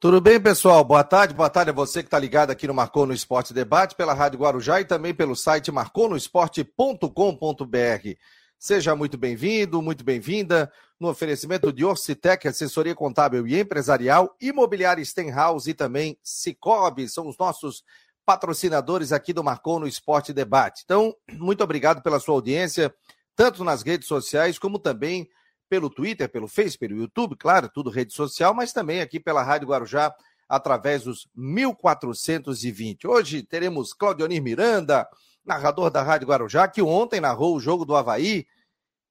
[0.00, 0.84] Tudo bem, pessoal?
[0.84, 1.34] Boa tarde.
[1.34, 4.38] Boa tarde a você que está ligado aqui no Marcou no Esporte Debate, pela Rádio
[4.38, 8.16] Guarujá e também pelo site marconosport.com.br.
[8.56, 15.68] Seja muito bem-vindo, muito bem-vinda no oferecimento de Orcitec, assessoria contábil e empresarial, imobiliária Stenhouse
[15.68, 17.82] e também Cicobi, são os nossos
[18.24, 20.82] patrocinadores aqui do Marcou no Esporte Debate.
[20.84, 22.94] Então, muito obrigado pela sua audiência,
[23.34, 25.28] tanto nas redes sociais como também
[25.68, 29.68] pelo Twitter, pelo Facebook, pelo YouTube, claro, tudo rede social, mas também aqui pela Rádio
[29.68, 30.14] Guarujá,
[30.48, 33.06] através dos 1420.
[33.06, 35.06] Hoje teremos Claudionir Miranda,
[35.44, 38.46] narrador da Rádio Guarujá, que ontem narrou o jogo do Havaí.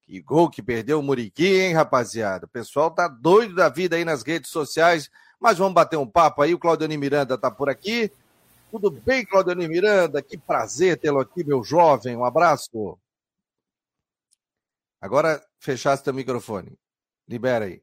[0.02, 2.46] Que gol que perdeu o Muriqui, hein, rapaziada?
[2.46, 6.42] O pessoal tá doido da vida aí nas redes sociais, mas vamos bater um papo
[6.42, 6.54] aí.
[6.54, 8.10] O Claudionir Miranda tá por aqui.
[8.70, 10.22] Tudo bem, Claudionir Miranda?
[10.22, 12.16] Que prazer tê-lo aqui, meu jovem.
[12.16, 12.98] Um abraço.
[15.00, 16.78] Agora fechasse teu microfone.
[17.28, 17.82] Libera aí.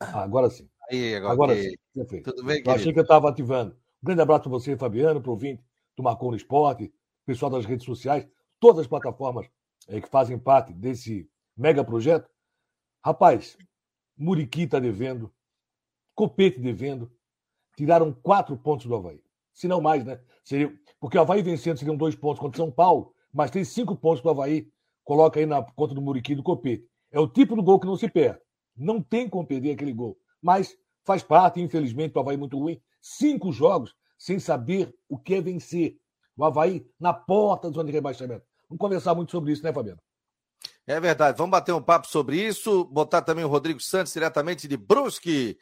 [0.00, 0.68] Ah, agora sim.
[0.90, 1.74] Aí, agora, agora sim.
[1.94, 2.30] Perfeito.
[2.30, 3.72] Tudo bem, Eu achei que eu estava ativando.
[4.02, 5.64] Um grande abraço para você, Fabiano, para o ouvinte
[5.96, 6.92] do Marcou no Esporte,
[7.24, 8.28] pessoal das redes sociais,
[8.60, 9.48] todas as plataformas
[9.88, 12.28] é, que fazem parte desse mega projeto.
[13.04, 13.56] Rapaz,
[14.16, 15.32] Muriqui está devendo,
[16.14, 17.10] Copete devendo,
[17.76, 19.22] tiraram quatro pontos do Havaí.
[19.52, 20.20] Se não mais, né?
[20.44, 20.72] Seria...
[21.00, 24.28] Porque o Havaí vencendo seriam dois pontos contra São Paulo, mas tem cinco pontos para
[24.28, 24.70] o Havaí
[25.06, 26.84] coloca aí na conta do Muriqui do Copete.
[27.12, 28.40] É o tipo do gol que não se perde.
[28.76, 30.18] Não tem como perder aquele gol.
[30.42, 32.78] Mas faz parte, infelizmente, o Havaí muito ruim.
[33.00, 35.96] Cinco jogos sem saber o que é vencer.
[36.36, 38.44] O Havaí na porta da zona de rebaixamento.
[38.68, 40.00] Vamos conversar muito sobre isso, né, Fabiano?
[40.84, 41.38] É verdade.
[41.38, 42.84] Vamos bater um papo sobre isso.
[42.86, 45.56] Botar também o Rodrigo Santos diretamente de Brusque.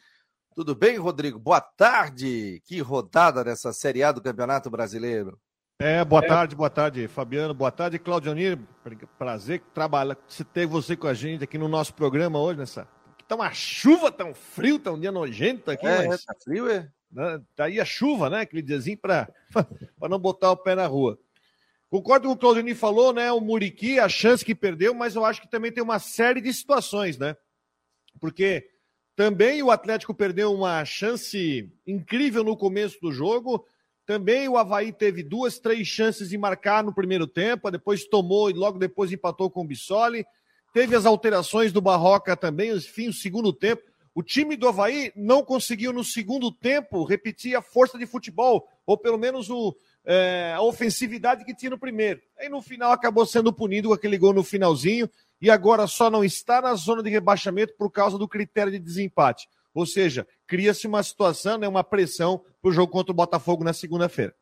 [0.55, 1.37] Tudo bem, Rodrigo?
[1.37, 2.61] Boa tarde.
[2.65, 5.39] Que rodada dessa Série A do Campeonato Brasileiro.
[5.77, 6.27] É, boa é.
[6.27, 8.57] tarde, boa tarde, Fabiano, boa tarde, Claudionir.
[9.17, 12.87] Prazer trabalhar, se ter você com a gente aqui no nosso programa hoje, nessa.
[13.27, 16.23] Tá uma chuva tão frio, tão dia nojento aqui, é, mas.
[16.23, 16.89] Tá frio, é?
[17.11, 18.41] Né, tá aí a chuva, né?
[18.41, 19.27] Aquele diazinho para
[20.09, 21.19] não botar o pé na rua.
[21.89, 23.29] Concordo com o que o Claudionir falou, né?
[23.33, 26.53] O Muriqui, a chance que perdeu, mas eu acho que também tem uma série de
[26.53, 27.35] situações, né?
[28.21, 28.65] Porque
[29.13, 33.65] também o Atlético perdeu uma chance incrível no começo do jogo
[34.05, 38.53] também o Havaí teve duas, três chances de marcar no primeiro tempo, depois tomou e
[38.53, 40.25] logo depois empatou com o Bissoli.
[40.73, 43.81] Teve as alterações do Barroca também, enfim, o segundo tempo.
[44.13, 48.97] O time do Havaí não conseguiu no segundo tempo repetir a força de futebol, ou
[48.97, 52.21] pelo menos o, é, a ofensividade que tinha no primeiro.
[52.39, 55.09] Aí no final acabou sendo punido com aquele gol no finalzinho,
[55.41, 59.49] e agora só não está na zona de rebaixamento por causa do critério de desempate.
[59.75, 63.73] Ou seja, cria-se uma situação, né, uma pressão para o jogo contra o Botafogo na
[63.73, 64.33] segunda-feira.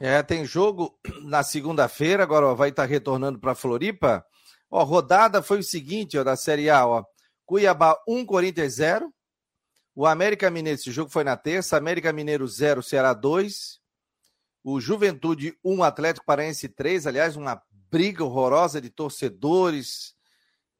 [0.00, 4.26] É, tem jogo na segunda-feira, agora ó, vai estar tá retornando para Floripa.
[4.68, 7.04] Ó, rodada foi o seguinte, ó, da Série A, ó.
[7.46, 9.14] Cuiabá 1, Corinthians 0.
[9.94, 13.78] O América Mineiro, esse jogo foi na terça, América Mineiro 0, Ceará 2.
[14.64, 20.14] O Juventude 1, Atlético Paraense 3, aliás, uma briga horrorosa de torcedores.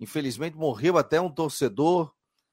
[0.00, 2.12] Infelizmente morreu até um torcedor.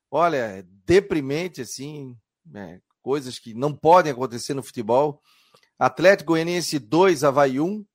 [0.09, 2.18] Olha, é deprimente, assim,
[2.56, 5.22] é, coisas que não podem acontecer no futebol.
[5.78, 7.85] Atlético Goianiense 2, Havaí 1.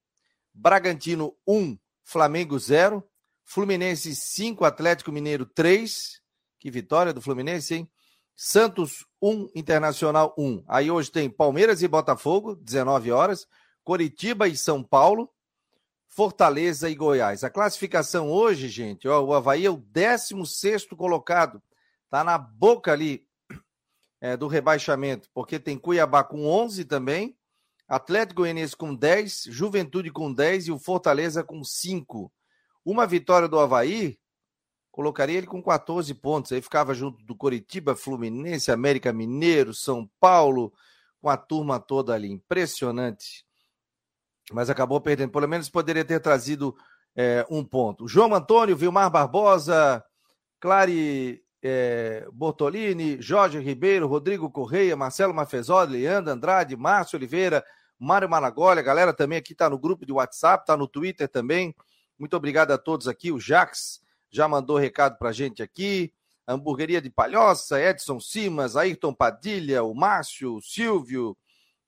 [0.55, 3.03] Bragantino 1, Flamengo 0.
[3.45, 6.21] Fluminense 5, Atlético Mineiro 3.
[6.59, 7.91] Que vitória do Fluminense, hein?
[8.37, 10.65] Santos 1, Internacional 1.
[10.69, 13.47] Aí hoje tem Palmeiras e Botafogo, 19 horas.
[13.83, 15.31] Coritiba e São Paulo.
[16.09, 17.43] Fortaleza e Goiás.
[17.43, 21.63] A classificação hoje, gente, ó, o Havaí é o 16 colocado
[22.13, 23.27] Está na boca ali
[24.21, 27.35] é, do rebaixamento, porque tem Cuiabá com 11 também,
[27.89, 32.31] Atlético Goianiense com 10, Juventude com 10 e o Fortaleza com 5.
[32.85, 34.19] Uma vitória do Havaí
[34.91, 36.53] colocaria ele com 14 pontos.
[36.53, 40.71] Aí ficava junto do Coritiba, Fluminense, América Mineiro, São Paulo,
[41.19, 42.31] com a turma toda ali.
[42.31, 43.47] Impressionante.
[44.53, 45.33] Mas acabou perdendo.
[45.33, 46.77] Pelo menos poderia ter trazido
[47.17, 48.07] é, um ponto.
[48.07, 50.05] João Antônio, Vilmar Barbosa,
[50.61, 57.65] Clare é, Bortolini, Jorge Ribeiro, Rodrigo Correia, Marcelo Mafezoli, Leandro Andrade, Márcio Oliveira,
[57.99, 61.75] Mário Malagoli, a galera também aqui está no grupo de WhatsApp, está no Twitter também.
[62.19, 63.31] Muito obrigado a todos aqui.
[63.31, 66.13] O Jax já mandou recado para gente aqui.
[66.47, 71.37] Hamburgueria de Palhoça, Edson Simas, Ayrton Padilha, o Márcio, o Silvio,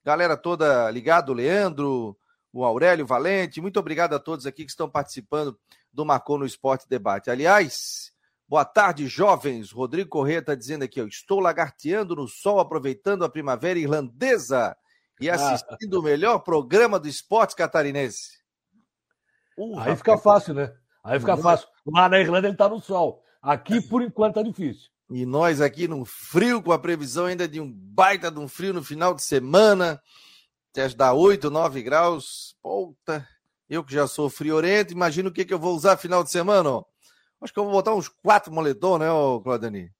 [0.04, 2.16] galera toda ligado, o Leandro,
[2.52, 3.60] o Aurélio Valente.
[3.60, 5.58] Muito obrigado a todos aqui que estão participando
[5.92, 7.28] do Marcou no Esporte Debate.
[7.28, 8.13] Aliás,
[8.46, 9.70] Boa tarde, jovens.
[9.70, 14.76] Rodrigo Corrêa está dizendo aqui: eu estou lagarteando no sol, aproveitando a primavera irlandesa
[15.20, 15.34] e ah.
[15.34, 16.00] assistindo ah.
[16.00, 18.42] o melhor programa do esporte catarinense.
[19.56, 20.72] Uh, Aí fica fácil, né?
[21.02, 21.68] Aí fica fácil.
[21.86, 23.22] Lá na Irlanda ele está no sol.
[23.40, 24.90] Aqui, por enquanto, tá difícil.
[25.10, 28.72] E nós aqui no frio, com a previsão ainda de um baita de um frio
[28.72, 30.00] no final de semana,
[30.70, 32.56] até dar 8, 9 graus.
[32.62, 33.26] Puta,
[33.68, 36.70] eu que já sou friorento, imagina o que, que eu vou usar final de semana,
[36.70, 36.84] ó.
[37.40, 39.06] Acho que eu vou botar uns quatro moletom, né,
[39.42, 39.90] Claudani?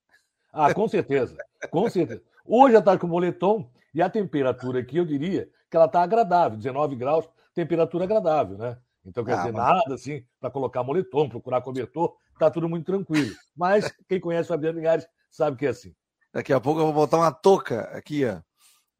[0.53, 1.37] Ah, com certeza,
[1.71, 2.23] com certeza.
[2.45, 6.95] Hoje está com moletom e a temperatura aqui, eu diria que ela está agradável, 19
[6.97, 8.79] graus, temperatura agradável, né?
[9.05, 9.67] Então, quer ah, dizer, mas...
[9.67, 13.35] nada assim para colocar moletom, procurar cobertor, tá tudo muito tranquilo.
[13.57, 15.95] Mas quem conhece o Fabiano Linhares sabe que é assim.
[16.33, 18.41] Daqui a pouco eu vou botar uma touca aqui, ó.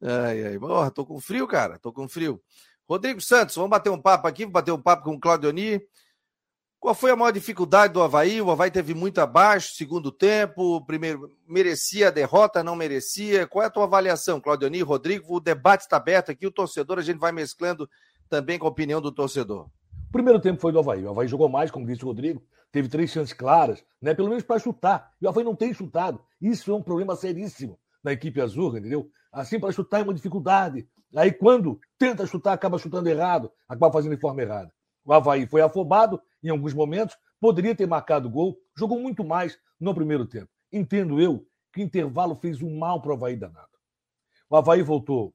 [0.01, 2.41] Ai, ai, porra, tô com frio, cara, tô com frio.
[2.87, 5.81] Rodrigo Santos, vamos bater um papo aqui, vamos bater um papo com o Claudioni.
[6.85, 8.39] Qual foi a maior dificuldade do Havaí?
[8.39, 13.47] O Havaí teve muito abaixo, segundo tempo, primeiro, merecia a derrota, não merecia?
[13.47, 15.35] Qual é a tua avaliação, Claudioni, Rodrigo?
[15.35, 17.89] O debate está aberto aqui, o torcedor, a gente vai mesclando
[18.29, 19.65] também com a opinião do torcedor.
[20.09, 21.03] O primeiro tempo foi do Havaí.
[21.03, 24.13] O Havaí jogou mais, como disse o Rodrigo, teve três chances claras, né?
[24.13, 25.11] pelo menos para chutar.
[25.19, 26.21] E o Havaí não tem chutado.
[26.39, 29.09] Isso é um problema seríssimo na equipe azul, entendeu?
[29.33, 30.87] Assim, para chutar é uma dificuldade.
[31.15, 34.71] Aí, quando tenta chutar, acaba chutando errado, acaba fazendo de forma errada.
[35.03, 39.93] O Havaí foi afobado em alguns momentos, poderia ter marcado gol, jogou muito mais no
[39.93, 40.49] primeiro tempo.
[40.71, 43.67] Entendo eu que o intervalo fez um mal para o Havaí danado.
[44.49, 45.33] O Havaí voltou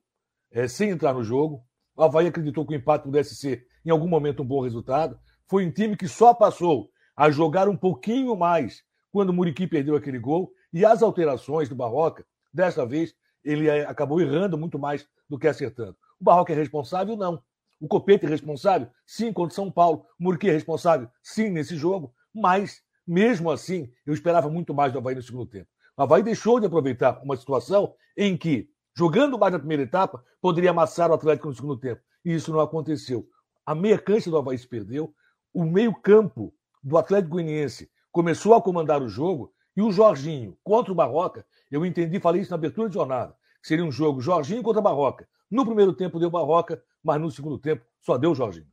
[0.52, 1.64] é, sem entrar no jogo,
[1.96, 5.18] o Havaí acreditou que o empate pudesse ser, em algum momento, um bom resultado.
[5.48, 9.96] Foi um time que só passou a jogar um pouquinho mais quando o Muriqui perdeu
[9.96, 10.52] aquele gol.
[10.72, 12.24] E as alterações do Barroca,
[12.54, 13.14] desta vez,
[13.44, 15.96] ele é, acabou errando muito mais do que acertando.
[16.20, 17.16] O Barroca é responsável?
[17.16, 17.42] Não.
[17.80, 18.88] O Copete é responsável?
[19.06, 20.04] Sim, contra São Paulo.
[20.18, 21.08] O Muriqui é responsável?
[21.22, 22.12] Sim, nesse jogo.
[22.34, 25.68] Mas, mesmo assim, eu esperava muito mais do Havaí no segundo tempo.
[25.96, 30.70] O Havaí deixou de aproveitar uma situação em que jogando mais na primeira etapa, poderia
[30.70, 32.02] amassar o Atlético no segundo tempo.
[32.24, 33.26] E isso não aconteceu.
[33.64, 35.14] A meia do Havaí se perdeu,
[35.54, 36.52] o meio-campo
[36.82, 41.86] do Atlético Goianiense começou a comandar o jogo, e o Jorginho contra o Barroca, eu
[41.86, 45.28] entendi, falei isso na abertura de jornada, seria um jogo Jorginho contra Barroca.
[45.50, 48.66] No primeiro tempo deu Barroca, mas no segundo tempo só deu Jorginho.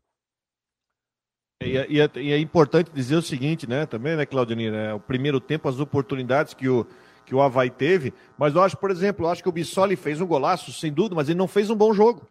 [1.61, 4.93] E é, e, é, e é, importante dizer o seguinte, né, também, né, Claudinei, né,
[4.93, 6.85] o primeiro tempo, as oportunidades que o,
[7.25, 10.21] que o Havaí teve, mas eu acho, por exemplo, eu acho que o Bissoli fez
[10.21, 12.27] um golaço, sem dúvida, mas ele não fez um bom jogo.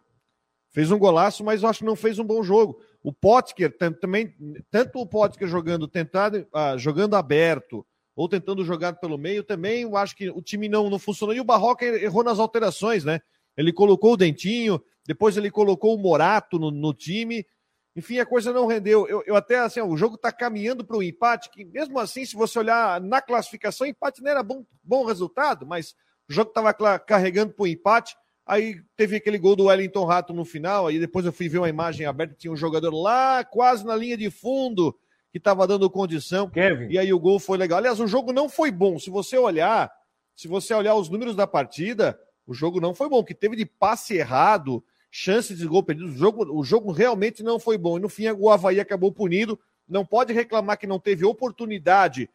[0.71, 2.79] Fez um golaço, mas eu acho que não fez um bom jogo.
[3.01, 4.33] O Potker também,
[4.69, 7.85] tanto o Potker jogando tentado, ah, jogando aberto
[8.15, 11.33] ou tentando jogar pelo meio, também eu acho que o time não, não funcionou.
[11.33, 13.21] E o Barroca errou nas alterações, né?
[13.55, 17.47] Ele colocou o Dentinho, depois ele colocou o Morato no, no time,
[17.95, 19.07] enfim, a coisa não rendeu.
[19.07, 22.35] Eu, eu até, assim, o jogo está caminhando para o empate, que mesmo assim, se
[22.35, 25.95] você olhar na classificação, empate não era bom, bom resultado, mas
[26.29, 28.15] o jogo estava carregando para o empate.
[28.45, 31.69] Aí teve aquele gol do Wellington Rato no final, aí depois eu fui ver uma
[31.69, 34.95] imagem aberta, tinha um jogador lá quase na linha de fundo
[35.31, 36.49] que estava dando condição.
[36.49, 36.89] Kevin.
[36.89, 37.79] E aí o gol foi legal.
[37.79, 38.99] Aliás, o jogo não foi bom.
[38.99, 39.91] Se você olhar,
[40.35, 43.65] se você olhar os números da partida, o jogo não foi bom, que teve de
[43.65, 46.09] passe errado, chances de gol perdido.
[46.09, 47.97] O jogo, o jogo realmente não foi bom.
[47.97, 49.59] E no fim, o Havaí acabou punido.
[49.87, 52.29] Não pode reclamar que não teve oportunidade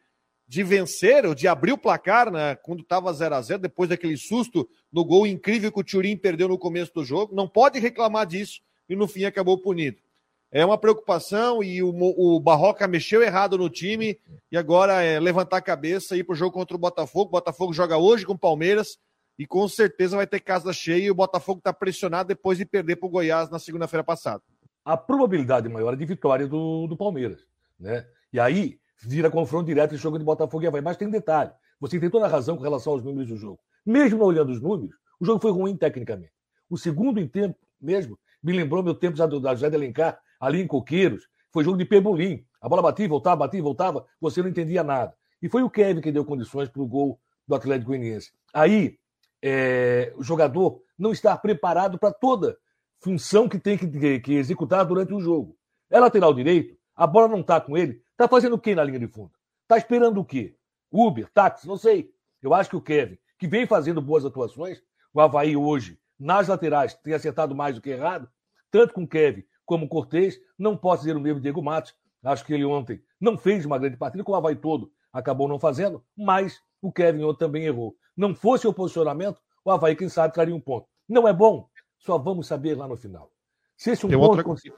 [0.49, 4.17] de vencer ou de abrir o placar né, quando estava 0 a 0 depois daquele
[4.17, 7.35] susto no gol incrível que o Turim perdeu no começo do jogo.
[7.35, 9.99] Não pode reclamar disso e no fim acabou punido.
[10.51, 14.19] É uma preocupação e o, o Barroca mexeu errado no time
[14.51, 17.29] e agora é levantar a cabeça e ir para o jogo contra o Botafogo.
[17.29, 18.99] O Botafogo joga hoje com o Palmeiras
[19.43, 22.95] e com certeza vai ter casa cheia e o Botafogo está pressionado depois de perder
[22.95, 24.41] para o Goiás na segunda-feira passada.
[24.85, 27.45] A probabilidade maior é de vitória do, do Palmeiras.
[27.77, 28.07] Né?
[28.33, 30.81] E aí vira confronto direto em jogo de Botafogo e Havaí.
[30.81, 31.51] Mas tem um detalhe:
[31.81, 33.59] você tem toda a razão com relação aos números do jogo.
[33.85, 36.33] Mesmo não olhando os números, o jogo foi ruim tecnicamente.
[36.71, 40.21] O segundo em tempo mesmo me lembrou meu tempo já do, da José de Alencar,
[40.39, 41.27] ali em Coqueiros.
[41.51, 42.45] Foi jogo de pebolim.
[42.61, 45.13] A bola batia, voltava, batia, voltava, você não entendia nada.
[45.43, 48.31] E foi o Kevin que deu condições para o gol do Atlético Goianiense.
[48.55, 48.99] Aí
[49.43, 52.57] é, o jogador não está preparado para toda
[53.01, 55.57] função que tem que, que, executar durante o jogo.
[55.91, 59.01] É lateral direito, a bola não está com ele, está fazendo o que na linha
[59.01, 59.33] de fundo?
[59.63, 60.57] Está esperando o quê?
[60.91, 62.13] Uber, táxi, não sei.
[62.41, 64.81] Eu acho que o Kevin, que vem fazendo boas atuações,
[65.13, 68.29] o Havaí hoje, nas laterais, tem acertado mais do que errado,
[68.71, 72.45] tanto com o Kevin como o Cortez, não posso dizer o mesmo Diego Matos, acho
[72.45, 76.03] que ele ontem não fez uma grande partida, com o Havaí todo acabou não fazendo,
[76.17, 80.55] mas o Kevin ontem também errou não fosse o posicionamento, o Havaí, quem sabe, traria
[80.55, 80.87] um ponto.
[81.09, 81.69] Não é bom?
[81.99, 83.31] Só vamos saber lá no final.
[83.77, 84.73] Se esse um Tem ponto, outra...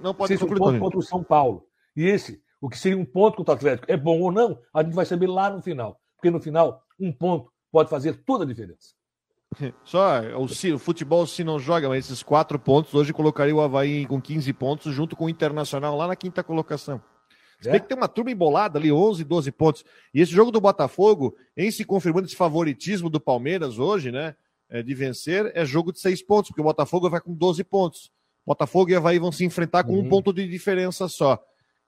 [0.00, 2.98] não pode se esse um ponto contra o São Paulo, e esse, o que seria
[2.98, 5.62] um ponto contra o Atlético, é bom ou não, a gente vai saber lá no
[5.62, 6.00] final.
[6.16, 8.94] Porque no final, um ponto pode fazer toda a diferença.
[9.84, 14.06] Só o, o, futebol se não joga, mas esses quatro pontos hoje colocaria o Havaí
[14.06, 17.00] com 15 pontos junto com o Internacional lá na quinta colocação.
[17.64, 17.80] Se bem é.
[17.80, 19.84] que tem uma turma embolada ali, 11, 12 pontos.
[20.12, 24.36] E esse jogo do Botafogo, em se confirmando esse favoritismo do Palmeiras hoje, né?
[24.68, 28.10] É, de vencer, é jogo de seis pontos, porque o Botafogo vai com 12 pontos.
[28.46, 30.00] Botafogo e Havaí vão se enfrentar com uhum.
[30.00, 31.42] um ponto de diferença só.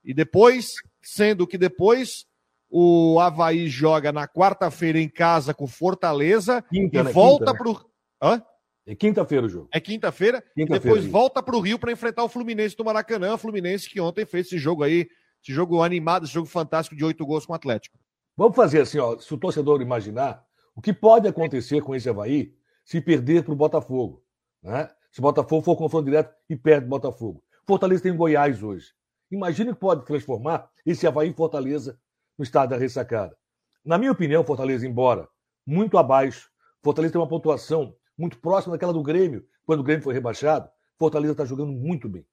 [0.04, 2.26] E depois, sendo que depois
[2.70, 7.12] o Havaí joga na quarta-feira em casa com Fortaleza quinta, e né?
[7.12, 7.80] volta para o.
[8.22, 8.42] Hã?
[8.86, 9.68] É quinta-feira o jogo.
[9.72, 10.42] É quinta-feira.
[10.54, 13.34] Quinta depois volta para o Rio para enfrentar o Fluminense do Maracanã.
[13.34, 15.08] O Fluminense que ontem fez esse jogo aí,
[15.46, 17.96] esse jogo animado, esse jogo fantástico de oito gols com o Atlético.
[18.36, 22.52] Vamos fazer assim, ó, se o torcedor imaginar o que pode acontecer com esse Havaí
[22.84, 24.24] se perder para o Botafogo.
[24.60, 24.90] Né?
[25.12, 27.44] Se o Botafogo for confronto direto e perde o Botafogo.
[27.64, 28.92] Fortaleza tem Goiás hoje.
[29.30, 31.98] Imagine que pode transformar esse Havaí em Fortaleza
[32.36, 33.36] no estado da ressacada.
[33.84, 35.28] Na minha opinião, Fortaleza, embora
[35.64, 36.50] muito abaixo,
[36.82, 40.68] Fortaleza tem uma pontuação muito próxima daquela do Grêmio, quando o Grêmio foi rebaixado.
[40.98, 42.26] Fortaleza está jogando muito bem.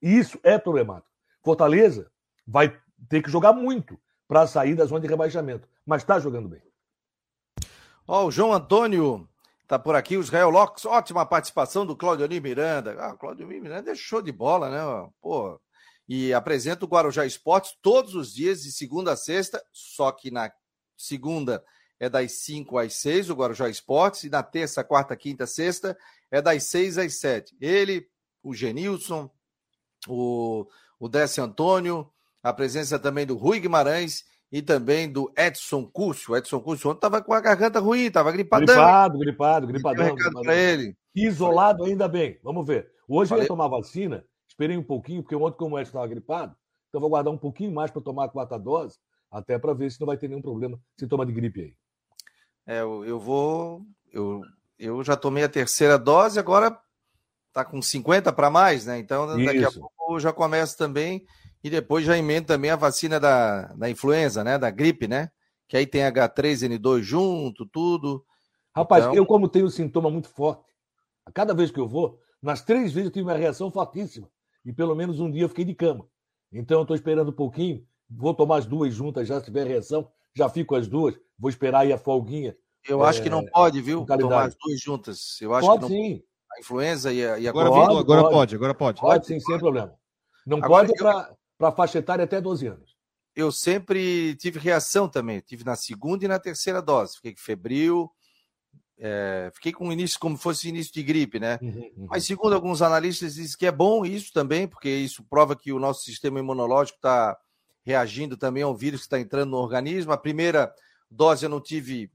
[0.00, 1.11] E isso é problemático.
[1.42, 2.10] Fortaleza
[2.46, 2.76] vai
[3.08, 6.62] ter que jogar muito para sair da zona de rebaixamento, mas está jogando bem.
[8.06, 9.28] Ó, oh, o João Antônio
[9.62, 12.96] está por aqui, o Israel Locks, ótima participação do Claudio Miranda.
[12.98, 15.10] Ah, Claudio Miranda é show de bola, né?
[15.20, 15.60] Pô,
[16.08, 20.52] e apresenta o Guarujá Esportes todos os dias, de segunda a sexta, só que na
[20.96, 21.64] segunda
[21.98, 25.96] é das 5 às 6, o Guarujá Esportes, e na terça, quarta, quinta, sexta
[26.30, 27.56] é das 6 às 7.
[27.60, 28.08] Ele,
[28.42, 29.30] o Genilson,
[30.08, 30.66] o,
[31.02, 32.08] o Décio Antônio,
[32.40, 36.32] a presença também do Rui Guimarães e também do Edson Cúcio.
[36.32, 38.66] O Edson Cúcio ontem estava com a garganta ruim, estava gripadão.
[38.66, 40.06] Gripado, gripado, gripadão.
[40.06, 40.96] Um recado para ele.
[41.12, 42.38] Isolado ainda bem.
[42.40, 42.88] Vamos ver.
[43.08, 43.42] Hoje Falei.
[43.42, 46.54] eu ia tomar vacina Esperei um pouquinho, porque ontem, como o Edson estava gripado,
[46.88, 48.98] então vou guardar um pouquinho mais para tomar a quarta dose,
[49.30, 51.74] até para ver se não vai ter nenhum problema, sintoma de gripe aí.
[52.66, 53.82] É, eu, eu vou.
[54.12, 54.42] Eu,
[54.78, 56.78] eu já tomei a terceira dose, agora
[57.52, 58.98] tá com 50 para mais, né?
[58.98, 59.78] Então daqui Isso.
[59.78, 61.24] a pouco já começo também
[61.62, 64.58] e depois já emendo também a vacina da, da influenza, né?
[64.58, 65.30] Da gripe, né?
[65.68, 68.24] Que aí tem H3N2 junto, tudo.
[68.74, 69.14] Rapaz, então...
[69.14, 70.64] eu como tenho um sintoma muito forte,
[71.26, 74.28] a cada vez que eu vou, nas três vezes eu tive uma reação fortíssima
[74.64, 76.06] e pelo menos um dia eu fiquei de cama.
[76.52, 80.08] Então eu estou esperando um pouquinho, vou tomar as duas juntas já, se tiver reação,
[80.34, 82.56] já fico as duas, vou esperar aí a folguinha.
[82.88, 84.04] Eu é, acho que não pode, viu?
[84.04, 85.40] Tomar as duas juntas.
[85.40, 85.96] Eu acho pode que não...
[85.96, 86.22] sim.
[86.56, 89.00] A influenza e a, e a agora, pode, agora pode, pode, agora pode.
[89.00, 89.94] Pode sim, sem problema.
[90.46, 91.04] Não agora, pode eu...
[91.58, 92.96] para a faixa etária até 12 anos.
[93.34, 95.40] Eu sempre tive reação também.
[95.40, 97.16] tive na segunda e na terceira dose.
[97.16, 98.10] Fiquei febril,
[98.98, 101.58] é, fiquei com o início como fosse início de gripe, né?
[101.60, 102.06] Uhum, uhum.
[102.08, 105.78] Mas segundo alguns analistas, diz que é bom isso também, porque isso prova que o
[105.78, 107.36] nosso sistema imunológico está
[107.84, 110.12] reagindo também ao vírus que está entrando no organismo.
[110.12, 110.72] A primeira
[111.10, 112.12] dose eu não tive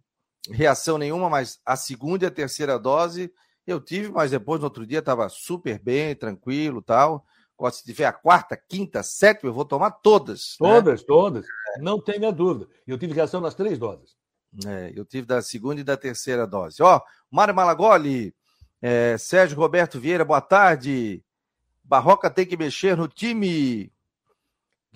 [0.50, 3.32] reação nenhuma, mas a segunda e a terceira dose
[3.68, 7.26] eu tive, mas depois no outro dia estava super bem, tranquilo tal.
[7.72, 10.56] Se tiver a quarta, quinta, sétima, eu vou tomar todas.
[10.62, 10.70] Né?
[10.70, 11.06] Todas, né?
[11.08, 11.46] todas.
[11.80, 12.68] Não tenha dúvida.
[12.86, 14.16] Eu tive reação nas três doses.
[14.66, 16.82] É, eu tive da segunda e da terceira dose.
[16.82, 18.34] Ó, Mário Malagoli,
[18.82, 21.24] é, Sérgio Roberto Vieira, boa tarde.
[21.84, 23.92] Barroca tem que mexer no time.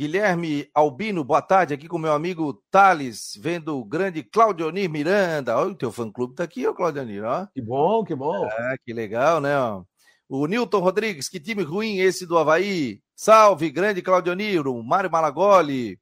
[0.01, 5.55] Guilherme Albino, boa tarde, aqui com meu amigo Thales, vendo o grande Claudionir Miranda.
[5.55, 7.45] Olha, o teu fã-clube tá aqui, ó, Claudionir, ó.
[7.53, 8.47] Que bom, que bom.
[8.47, 9.55] É, que legal, né?
[9.55, 9.83] Ó.
[10.27, 12.99] O Nilton Rodrigues, que time ruim esse do Havaí.
[13.15, 15.99] Salve, grande Claudionir, o Mário Malagoli.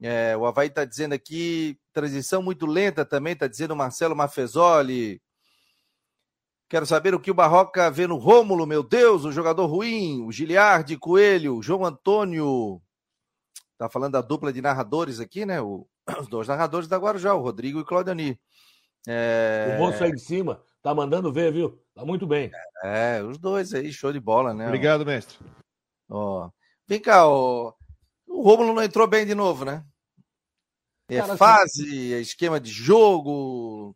[0.00, 5.20] É, o Havaí está dizendo aqui, transição muito lenta também, está dizendo o Marcelo Mafezoli.
[6.66, 10.32] Quero saber o que o Barroca vê no Rômulo, meu Deus, o jogador ruim, o
[10.32, 12.80] Giliardi, Coelho, o João Antônio.
[13.76, 15.60] Tá falando da dupla de narradores aqui, né?
[15.60, 15.86] O,
[16.20, 18.38] os dois narradores da Guarujá, o Rodrigo e o Claudani.
[19.06, 19.76] É...
[19.76, 21.82] O moço aí de cima tá mandando ver, viu?
[21.94, 22.50] Tá muito bem.
[22.82, 24.66] É, os dois aí, show de bola, né?
[24.66, 25.38] Obrigado, mestre.
[26.08, 26.50] Ó,
[26.86, 27.72] vem cá, ó.
[28.26, 29.84] o Rômulo não entrou bem de novo, né?
[31.08, 33.94] É Cara, fase, assim, é esquema de jogo.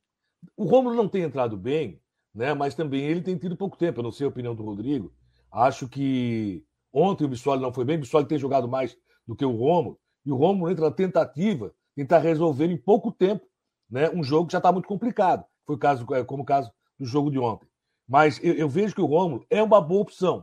[0.56, 2.00] O Romulo não tem entrado bem,
[2.34, 2.52] né?
[2.54, 4.00] Mas também ele tem tido pouco tempo.
[4.00, 5.12] Eu não sei a opinião do Rodrigo.
[5.50, 7.96] Acho que ontem o Bissoli não foi bem.
[7.96, 8.96] O Bissoli tem jogado mais
[9.28, 10.00] do que o Romulo.
[10.24, 13.46] E o Romulo entra na tentativa de tentar resolver em pouco tempo
[13.90, 15.44] né, um jogo que já está muito complicado.
[15.66, 17.68] Foi caso, é, como o caso do jogo de ontem.
[18.08, 20.42] Mas eu, eu vejo que o Romulo é uma boa opção.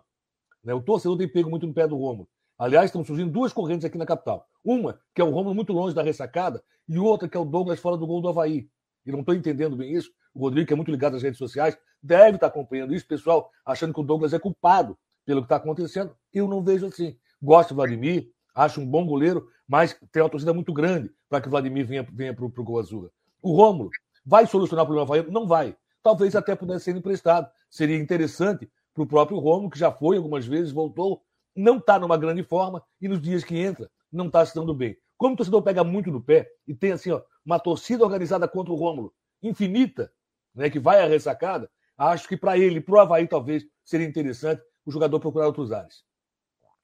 [0.64, 0.74] Né?
[0.74, 2.30] O torcedor tem pego muito no pé do Romulo.
[2.58, 4.48] Aliás, estão surgindo duas correntes aqui na capital.
[4.64, 7.80] Uma, que é o Romulo muito longe da ressacada, e outra, que é o Douglas
[7.80, 8.70] fora do gol do Havaí.
[9.06, 10.12] E não estou entendendo bem isso.
[10.34, 13.94] O Rodrigo, que é muito ligado às redes sociais, deve estar acompanhando isso, pessoal, achando
[13.94, 16.16] que o Douglas é culpado pelo que está acontecendo.
[16.32, 17.18] Eu não vejo assim.
[17.42, 21.48] Gosto do Vladimir, acho um bom goleiro, mas tem uma torcida muito grande para que
[21.48, 23.12] o Vladimir venha, venha para o Gol Azul.
[23.42, 23.90] O Rômulo
[24.26, 25.32] vai solucionar o problema do Havaí?
[25.32, 25.76] Não vai.
[26.02, 27.50] Talvez até pudesse ser emprestado.
[27.70, 31.22] Seria interessante para o próprio Rômulo, que já foi algumas vezes, voltou,
[31.56, 34.96] não está numa grande forma, e nos dias que entra, não está se dando bem.
[35.18, 38.72] Como o torcedor pega muito no pé e tem assim, ó, uma torcida organizada contra
[38.72, 40.12] o Rômulo, infinita,
[40.54, 44.62] né, que vai à ressacada, acho que para ele, para o Havaí, talvez seria interessante
[44.86, 46.04] o jogador procurar outros ares.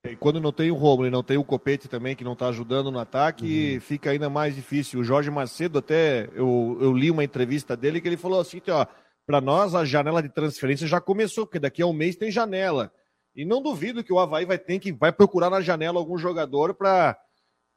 [0.04, 2.48] E quando não tem o Romulo e não tem o Copete também, que não está
[2.48, 3.82] ajudando no ataque, uhum.
[3.82, 5.00] fica ainda mais difícil.
[5.00, 8.88] O Jorge Macedo, até eu, eu li uma entrevista dele que ele falou assim: ó,
[9.28, 12.92] para nós a janela de transferência já começou, porque daqui a um mês tem janela.
[13.36, 16.74] E não duvido que o Havaí vai ter que vai procurar na janela algum jogador
[16.74, 17.18] para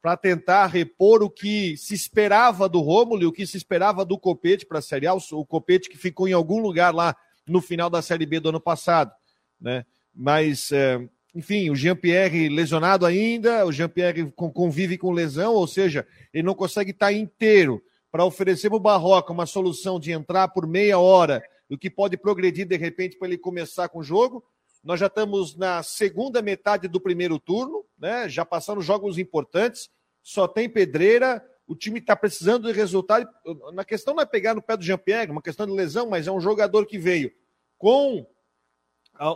[0.00, 4.19] para tentar repor o que se esperava do Rômulo e o que se esperava do
[4.19, 7.16] Copete para a Série A, o Copete que ficou em algum lugar lá
[7.47, 9.11] no final da Série B do ano passado,
[9.59, 9.87] né?
[10.14, 16.44] Mas, é, enfim, o Jean-Pierre lesionado ainda, o Jean-Pierre convive com lesão, ou seja, ele
[16.44, 20.98] não consegue estar inteiro para oferecer para o Barroca uma solução de entrar por meia
[20.98, 24.44] hora, o que pode progredir de repente para ele começar com o jogo.
[24.84, 28.28] Nós já estamos na segunda metade do primeiro turno, né?
[28.28, 29.90] Já passando jogos importantes,
[30.22, 33.26] só tem pedreira, o time está precisando de resultado.
[33.72, 36.30] Na questão não é pegar no pé do Jean-Pierre, uma questão de lesão, mas é
[36.30, 37.32] um jogador que veio
[37.76, 38.24] com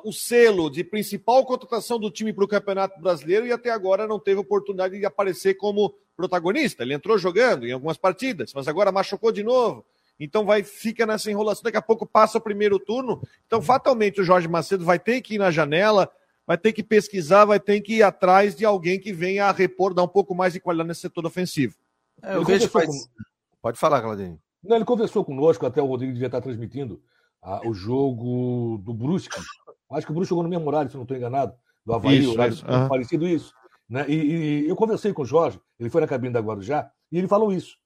[0.05, 4.19] o selo de principal contratação do time para o Campeonato Brasileiro e até agora não
[4.19, 6.83] teve oportunidade de aparecer como protagonista.
[6.83, 9.85] Ele entrou jogando em algumas partidas, mas agora machucou de novo.
[10.19, 11.63] Então vai fica nessa enrolação.
[11.63, 13.23] Daqui a pouco passa o primeiro turno.
[13.47, 16.11] Então, fatalmente, o Jorge Macedo vai ter que ir na janela,
[16.45, 19.95] vai ter que pesquisar, vai ter que ir atrás de alguém que venha a repor,
[19.95, 21.77] dar um pouco mais de qualidade nesse setor ofensivo.
[22.21, 22.87] É, eu vejo faz...
[22.87, 22.93] com...
[23.63, 24.41] Pode falar, Claudinho.
[24.63, 27.01] Não, ele conversou conosco, até o Rodrigo devia estar transmitindo
[27.41, 29.39] ah, o jogo do Brusque.
[29.91, 31.55] Acho que o Brusque jogou no mesmo horário, se não estou enganado,
[31.85, 32.67] do Havaí, isso, horário isso.
[32.67, 32.89] Uhum.
[32.89, 33.53] parecido isso.
[33.89, 34.05] Né?
[34.09, 37.27] E, e, eu conversei com o Jorge, ele foi na cabine da Guarujá, e ele
[37.27, 37.79] falou isso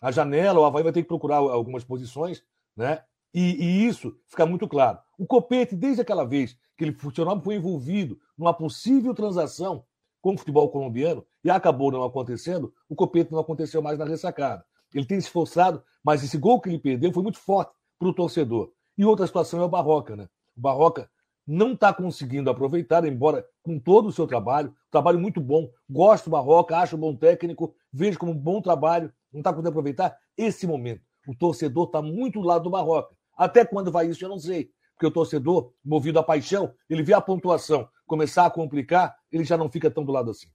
[0.00, 2.42] a janela, o Havaí vai ter que procurar algumas posições,
[2.76, 3.02] né?
[3.32, 4.98] E, e, isso fica muito claro.
[5.18, 9.84] O Copete, desde aquela vez que ele funcionava, foi envolvido numa possível transação
[10.20, 14.64] com o futebol colombiano e acabou não acontecendo, o Copete não aconteceu mais na ressacada.
[14.92, 18.14] Ele tem se esforçado, mas esse gol que ele perdeu foi muito forte para o
[18.14, 18.72] torcedor.
[18.98, 20.28] E outra situação é o Barroca, né?
[20.56, 21.08] O Barroca
[21.50, 25.68] não está conseguindo aproveitar, embora com todo o seu trabalho, trabalho muito bom.
[25.90, 29.70] Gosto do Barroca, acho um bom técnico, vejo como um bom trabalho, não está podendo
[29.70, 31.02] aproveitar esse momento.
[31.26, 33.16] O torcedor está muito do lado do Barroca.
[33.36, 34.70] Até quando vai isso, eu não sei.
[34.94, 39.56] Porque o torcedor, movido à paixão, ele vê a pontuação começar a complicar, ele já
[39.56, 40.46] não fica tão do lado assim.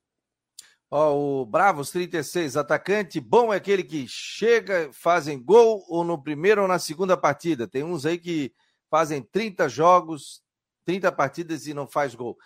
[0.90, 6.62] Ó, o Bravos 36, atacante bom é aquele que chega, fazem gol ou no primeiro
[6.62, 7.68] ou na segunda partida.
[7.68, 8.54] Tem uns aí que
[8.90, 10.45] fazem 30 jogos,
[10.86, 12.38] 30 partidas e não faz gol.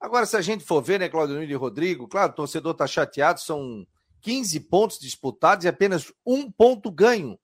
[0.00, 3.40] Agora, se a gente for ver, né, Claudio e Rodrigo, claro, o torcedor está chateado,
[3.40, 3.86] são
[4.20, 7.38] 15 pontos disputados e apenas um ponto ganho.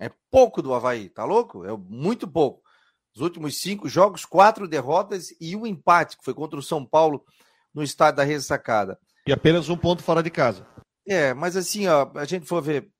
[0.00, 1.64] É pouco do Havaí, tá louco?
[1.64, 2.62] É muito pouco.
[3.14, 7.24] Os últimos cinco jogos, quatro derrotas e um empate, que foi contra o São Paulo
[7.72, 8.98] no estádio da ressacada.
[9.26, 10.66] E apenas um ponto fora de casa.
[11.06, 12.90] É, mas assim, ó, a gente for ver.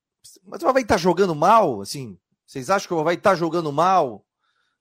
[0.45, 2.19] Mas o Havaí tá jogando mal, assim.
[2.47, 4.25] Vocês acham que o Havaí tá jogando mal?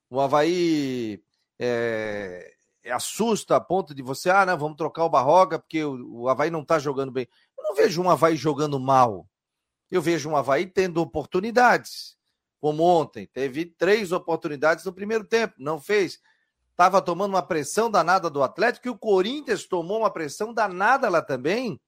[0.10, 1.24] O Havaí
[1.62, 2.54] é,
[2.92, 6.50] assusta a ponto de você, ah, não, vamos trocar o Barroga, porque o, o Havaí
[6.50, 7.28] não tá jogando bem
[7.72, 9.26] não vejo um Havaí jogando mal.
[9.90, 12.18] Eu vejo um Havaí tendo oportunidades.
[12.60, 16.20] Como ontem, teve três oportunidades no primeiro tempo, não fez.
[16.70, 21.22] Estava tomando uma pressão danada do Atlético e o Corinthians tomou uma pressão danada lá
[21.22, 21.80] também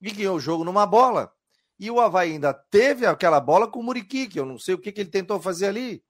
[0.00, 1.32] e ganhou o jogo numa bola.
[1.78, 4.78] E o Havaí ainda teve aquela bola com o Muriqui, que eu não sei o
[4.78, 6.04] que, que ele tentou fazer ali.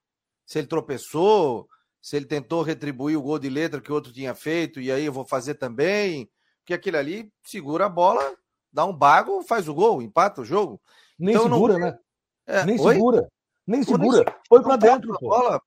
[0.45, 1.69] Se ele tropeçou,
[2.01, 5.05] se ele tentou retribuir o gol de letra que o outro tinha feito, e aí
[5.05, 6.31] eu vou fazer também.
[6.61, 8.35] Porque aquele ali segura a bola
[8.73, 10.81] dá um bago, faz o gol, empata o jogo.
[11.19, 11.81] Nem então, segura, não...
[11.81, 11.99] né?
[12.47, 12.95] É, nem Oi?
[12.95, 13.29] segura.
[13.67, 14.37] Nem segura.
[14.49, 15.17] Põe para dentro.
[15.21, 15.61] Bola,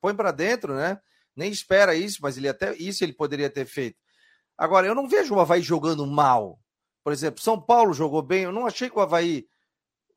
[0.00, 0.98] põe para dentro, né?
[1.34, 3.98] Nem espera isso, mas ele até isso ele poderia ter feito.
[4.56, 6.58] Agora, eu não vejo o Havaí jogando mal.
[7.02, 8.44] Por exemplo, São Paulo jogou bem.
[8.44, 9.46] Eu não achei que o Havaí,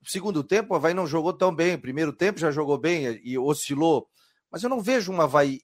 [0.05, 1.77] segundo tempo, o Havaí não jogou tão bem.
[1.77, 4.07] Primeiro tempo já jogou bem e oscilou.
[4.54, 5.62] Mas eu não vejo um Havaí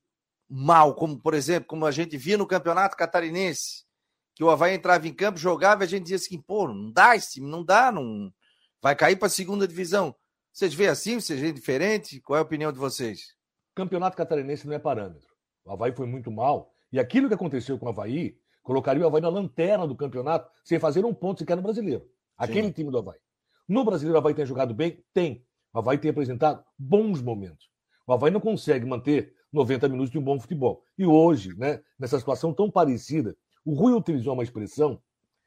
[0.50, 3.88] mal, como, por exemplo, como a gente via no Campeonato Catarinense
[4.34, 7.16] que o Havaí entrava em campo, jogava e a gente dizia assim, pô, não dá
[7.16, 8.34] esse time, não dá, não
[8.82, 10.16] vai cair para a segunda divisão.
[10.52, 12.20] Vocês veem assim, vocês veem diferente?
[12.22, 13.36] Qual é a opinião de vocês?
[13.76, 15.28] Campeonato catarinense não é parâmetro.
[15.66, 16.72] O Havaí foi muito mal.
[16.92, 20.80] E aquilo que aconteceu com o Havaí colocaria o Havaí na lanterna do campeonato sem
[20.80, 22.10] fazer um ponto sequer no brasileiro.
[22.38, 22.74] Aquele Sim.
[22.74, 23.20] time do Havaí.
[23.68, 25.04] No brasileiro, o Havaí tem jogado bem?
[25.14, 25.46] Tem.
[25.74, 27.69] O Havaí tem apresentado bons momentos.
[28.10, 30.84] O Havaí não consegue manter 90 minutos de um bom futebol.
[30.98, 35.00] E hoje, né, nessa situação tão parecida, o Rui utilizou uma expressão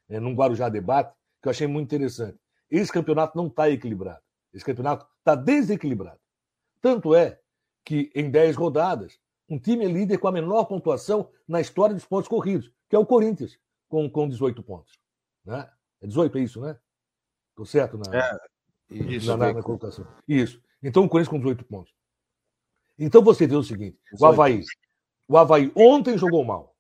[0.09, 2.39] é, num Guarujá debate que eu achei muito interessante.
[2.71, 4.21] Esse campeonato não está equilibrado.
[4.55, 6.21] Esse campeonato está desequilibrado.
[6.81, 7.41] Tanto é
[7.85, 12.05] que, em 10 rodadas, um time é líder com a menor pontuação na história dos
[12.05, 14.93] pontos corridos, que é o Corinthians, com, com 18 pontos.
[15.45, 15.69] Né?
[16.01, 16.79] É 18, é isso, né?
[17.57, 18.39] Tô certo na, é,
[18.89, 20.07] isso, na, na, na colocação.
[20.29, 20.63] Isso.
[20.81, 21.93] Então o Corinthians com 18 pontos.
[22.99, 24.63] Então você vê o seguinte: o Havaí,
[25.29, 26.75] o Havaí ontem jogou mal.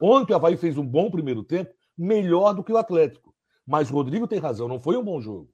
[0.00, 3.34] Ontem o Havaí fez um bom primeiro tempo, melhor do que o Atlético.
[3.66, 5.50] Mas o Rodrigo tem razão, não foi um bom jogo.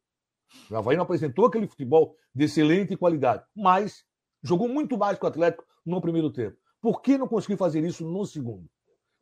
[0.70, 4.04] O Havaí não apresentou aquele futebol de excelente qualidade, mas
[4.42, 6.56] jogou muito mais que o Atlético no primeiro tempo.
[6.80, 8.68] Por que não conseguiu fazer isso no segundo?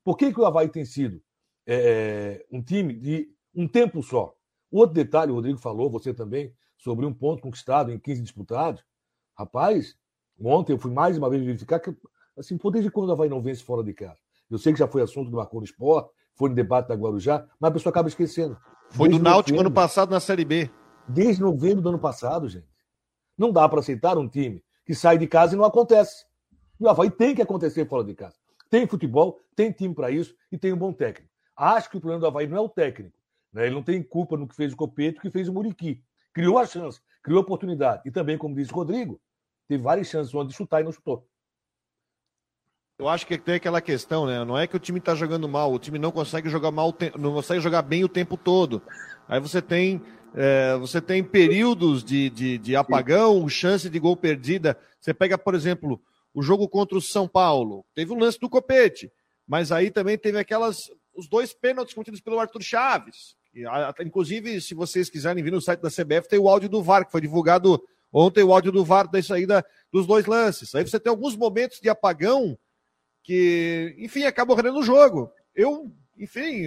[0.05, 1.22] Por que, que o Havaí tem sido
[1.66, 4.35] é, um time de um tempo só?
[4.70, 8.85] Outro detalhe, o Rodrigo falou, você também, sobre um ponto conquistado em 15 disputados.
[9.38, 9.96] Rapaz,
[10.42, 11.94] ontem eu fui mais uma vez verificar que,
[12.38, 14.18] assim, por desde quando o Havaí não vence fora de casa?
[14.50, 17.70] Eu sei que já foi assunto do Marconi Sport, foi no debate da Guarujá, mas
[17.70, 18.56] a pessoa acaba esquecendo.
[18.90, 20.70] Foi desde do Náutico ano passado na Série B.
[21.08, 22.66] Desde novembro do ano passado, gente.
[23.36, 26.24] Não dá para aceitar um time que sai de casa e não acontece.
[26.78, 28.36] O Havaí tem que acontecer fora de casa.
[28.70, 31.32] Tem futebol, tem time para isso e tem um bom técnico.
[31.56, 33.16] Acho que o problema do Havaí não é o técnico.
[33.52, 33.66] Né?
[33.66, 36.02] Ele não tem culpa no que fez o Copeto, que fez o Muriqui.
[36.32, 38.02] Criou a chance, criou a oportunidade.
[38.04, 39.20] E também, como disse o Rodrigo,
[39.68, 41.27] teve várias chances onde chutar e não chutou.
[42.98, 44.44] Eu acho que tem aquela questão, né?
[44.44, 47.33] Não é que o time está jogando mal, o time não consegue jogar mal, não
[47.35, 48.81] consegue jogar bem o tempo todo.
[49.27, 50.00] Aí você tem,
[50.35, 54.79] é, você tem períodos de, de, de apagão, chance de gol perdida.
[55.00, 56.00] Você pega, por exemplo,
[56.33, 57.85] o jogo contra o São Paulo.
[57.94, 59.11] Teve o lance do Copete,
[59.46, 63.37] mas aí também teve aquelas os dois pênaltis cometidos pelo Arthur Chaves.
[64.05, 67.12] Inclusive, se vocês quiserem vir no site da CBF, tem o áudio do VAR, que
[67.12, 67.81] foi divulgado
[68.14, 70.72] ontem, o áudio do VAR da saída dos dois lances.
[70.74, 72.57] Aí você tem alguns momentos de apagão
[73.24, 75.33] que, enfim, acabam rendendo o jogo.
[75.55, 76.66] Eu, enfim,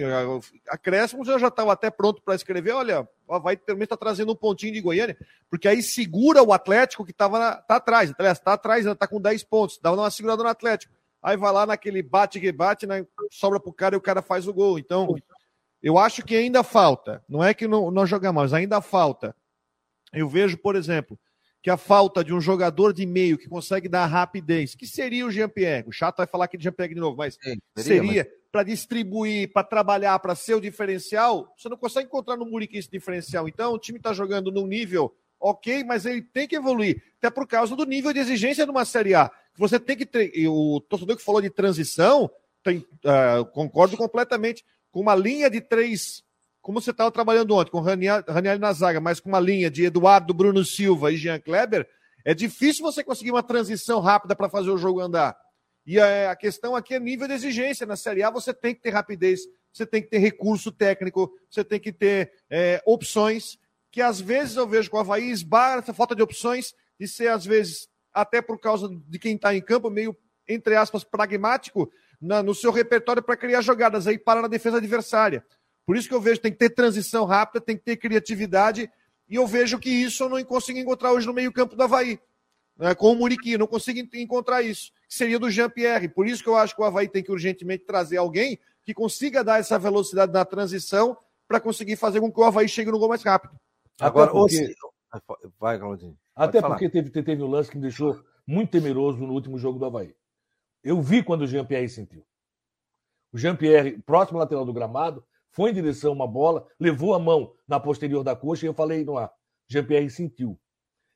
[0.68, 4.36] acréscimo já já estava até pronto para escrever, olha, vai pelo menos está trazendo um
[4.36, 5.16] pontinho de Goiânia,
[5.48, 9.44] porque aí segura o Atlético que estava tá atrás, aliás, está atrás, está com 10
[9.44, 10.92] pontos, dava uma segurada no Atlético.
[11.22, 14.78] Aí vai lá naquele bate-rebate, né, sobra pro cara e o cara faz o gol.
[14.78, 15.16] Então,
[15.82, 17.24] eu acho que ainda falta.
[17.28, 19.34] Não é que não, não jogamos, ainda falta.
[20.12, 21.18] Eu vejo, por exemplo,
[21.62, 25.30] que a falta de um jogador de meio que consegue dar rapidez, que seria o
[25.30, 25.88] Jean-Pierre.
[25.88, 28.32] O chato vai falar aqui de Jean-Pierre de novo, mas Sim, seria, seria mas...
[28.52, 31.52] para distribuir, para trabalhar, para ser o diferencial.
[31.56, 33.48] Você não consegue encontrar no Muriqui esse diferencial.
[33.48, 37.46] Então, o time está jogando num nível ok, mas ele tem que evoluir, até por
[37.46, 39.30] causa do nível de exigência de uma Série A.
[39.56, 40.32] Você tem que ter.
[40.48, 42.30] O torcedor que falou de transição,
[42.62, 44.64] tem, uh, concordo completamente.
[44.90, 46.22] Com uma linha de três,
[46.68, 48.22] como você estava trabalhando ontem, com Raniel,
[48.60, 51.88] na zaga, mas com uma linha de Eduardo, Bruno Silva e Jean Kleber,
[52.26, 55.34] é difícil você conseguir uma transição rápida para fazer o jogo andar.
[55.86, 57.86] E a, a questão aqui é nível de exigência.
[57.86, 59.40] Na Série A você tem que ter rapidez,
[59.72, 63.56] você tem que ter recurso técnico, você tem que ter é, opções
[63.90, 67.28] que às vezes eu vejo com o Havaí esbarra essa falta de opções de ser,
[67.28, 70.14] às vezes, até por causa de quem está em campo, meio,
[70.46, 75.42] entre aspas, pragmático na, no seu repertório para criar jogadas aí para na defesa adversária.
[75.88, 78.90] Por isso que eu vejo que tem que ter transição rápida, tem que ter criatividade,
[79.26, 82.20] e eu vejo que isso eu não consigo encontrar hoje no meio-campo do Havaí.
[82.76, 86.10] Né, com o Muriqui, não consigo encontrar isso, que seria do Jean-Pierre.
[86.10, 89.42] Por isso que eu acho que o Havaí tem que urgentemente trazer alguém que consiga
[89.42, 91.16] dar essa velocidade na transição
[91.48, 93.58] para conseguir fazer com que o Havaí chegue no gol mais rápido.
[93.98, 94.74] Agora, porque...
[95.58, 96.18] vai, Claudinho.
[96.36, 99.86] Até porque teve, teve um lance que me deixou muito temeroso no último jogo do
[99.86, 100.14] Havaí.
[100.84, 102.22] Eu vi quando o Jean-Pierre sentiu.
[103.32, 107.52] O Jean-Pierre, próximo lateral do gramado, foi em direção a uma bola, levou a mão
[107.66, 109.32] na posterior da coxa e eu falei no ar.
[109.68, 110.58] Jean-Pierre sentiu.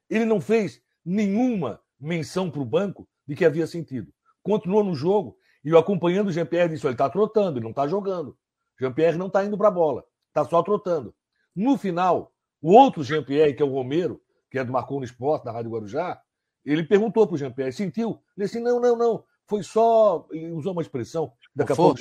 [0.09, 4.13] Ele não fez nenhuma menção para o banco de que havia sentido.
[4.43, 7.87] Continuou no jogo e eu acompanhando o Jean-Pierre disse: ele está trotando, ele não está
[7.87, 8.37] jogando.
[8.79, 11.15] Jean-Pierre não está indo para a bola, está só trotando.
[11.55, 15.45] No final, o outro Jean-Pierre, que é o Romero, que é do Marcou no Esporte,
[15.45, 16.21] da Rádio Guarujá,
[16.65, 18.23] ele perguntou para o Jean-Pierre, sentiu?
[18.37, 21.99] Ele disse, não, não, não, foi só, ele usou uma expressão, daqui a pouco,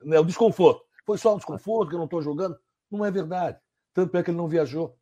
[0.00, 0.84] o desconforto.
[1.08, 2.58] Foi só um desconforto, que eu não estou jogando.
[2.90, 3.58] Não é verdade.
[3.94, 4.94] Tanto é que ele não viajou.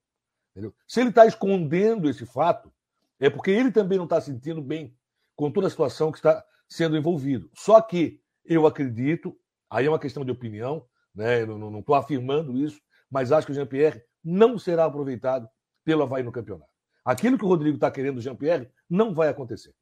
[0.53, 0.73] Entendeu?
[0.87, 2.73] Se ele está escondendo esse fato,
[3.19, 4.97] é porque ele também não está sentindo bem
[5.35, 7.51] com toda a situação que está sendo envolvido.
[7.57, 9.37] Só que eu acredito,
[9.69, 11.43] aí é uma questão de opinião, né?
[11.43, 15.49] eu não estou afirmando isso, mas acho que o Jean-Pierre não será aproveitado
[15.85, 16.71] pelo Havaí no campeonato.
[17.05, 19.75] Aquilo que o Rodrigo está querendo do Jean-Pierre não vai acontecer.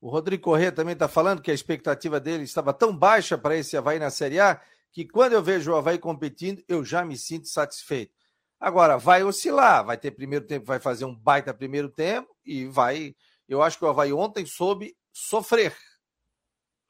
[0.00, 3.76] O Rodrigo Corrêa também está falando que a expectativa dele estava tão baixa para esse
[3.76, 4.58] Havaí na Série A
[4.92, 8.12] que quando eu vejo o Havaí competindo, eu já me sinto satisfeito.
[8.58, 13.14] Agora, vai oscilar, vai ter primeiro tempo, vai fazer um baita primeiro tempo e vai.
[13.48, 15.76] Eu acho que o Havaí ontem soube sofrer.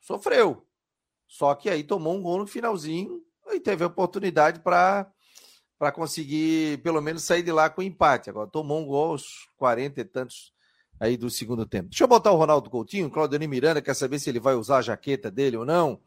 [0.00, 0.66] Sofreu.
[1.28, 5.10] Só que aí tomou um gol no finalzinho e teve a oportunidade para
[5.78, 8.28] para conseguir pelo menos sair de lá com empate.
[8.28, 10.52] Agora tomou um gol aos 40 e tantos
[11.00, 11.88] aí do segundo tempo.
[11.88, 14.78] Deixa eu botar o Ronaldo Coutinho, o Claudio Miranda quer saber se ele vai usar
[14.78, 15.98] a jaqueta dele ou não.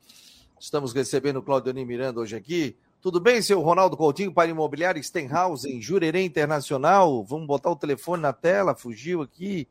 [0.64, 2.78] Estamos recebendo o Claudio Miranda hoje aqui.
[3.02, 7.22] Tudo bem, seu Ronaldo Coutinho, para imobiliário Stenhouse, em Jurerê Internacional?
[7.22, 9.68] Vamos botar o telefone na tela, fugiu aqui.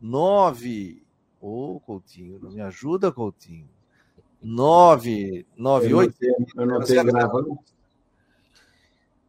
[0.00, 1.02] 9.
[1.42, 3.68] Ô, oh, Coutinho, não me ajuda, Coutinho.
[4.42, 6.16] 998.
[6.56, 7.58] Eu não tenho gravando.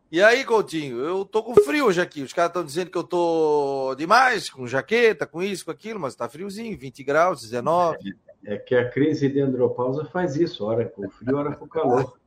[0.10, 2.21] E aí, Coutinho, eu tô com frio hoje aqui.
[2.21, 6.15] Os caras estão dizendo que eu tô demais, com jaqueta, com isso, com aquilo, mas
[6.15, 8.15] tá friozinho, 20 graus, 19.
[8.45, 12.17] É, que a crise de andropausa faz isso, hora com frio, hora com calor.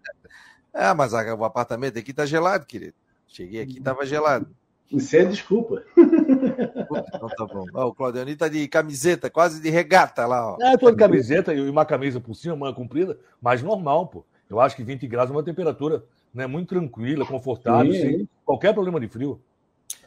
[0.74, 2.94] É, mas o apartamento aqui tá gelado, querido.
[3.26, 4.48] Cheguei aqui, tava gelado.
[4.90, 5.82] Isso é desculpa.
[5.96, 7.64] Então tá bom.
[7.74, 10.56] Ó, o Claudioni tá de camiseta, quase de regata lá, ó.
[10.60, 14.24] É, eu tô de camiseta e uma camisa por cima, manga comprida, mas normal, pô.
[14.48, 18.72] Eu acho que 20 graus é uma temperatura né, muito tranquila, confortável, Sim, sem qualquer
[18.72, 19.40] problema de frio.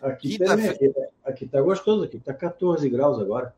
[0.02, 0.56] Aqui, tá,
[1.26, 3.54] aqui tá gostoso, aqui tá 14 graus agora.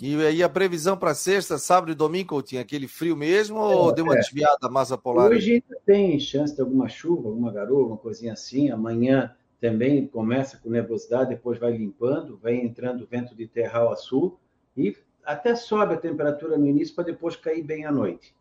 [0.00, 3.92] E aí a previsão para sexta, sábado e domingo, tinha aquele frio mesmo é, ou
[3.92, 4.18] deu uma é.
[4.18, 5.30] desviada a massa polar?
[5.30, 8.70] Hoje tem chance de alguma chuva, alguma garoa, uma coisinha assim.
[8.70, 14.38] Amanhã também começa com nebulosidade, depois vai limpando, vai entrando vento de terral a sul
[14.76, 18.34] e até sobe a temperatura no início para depois cair bem à noite.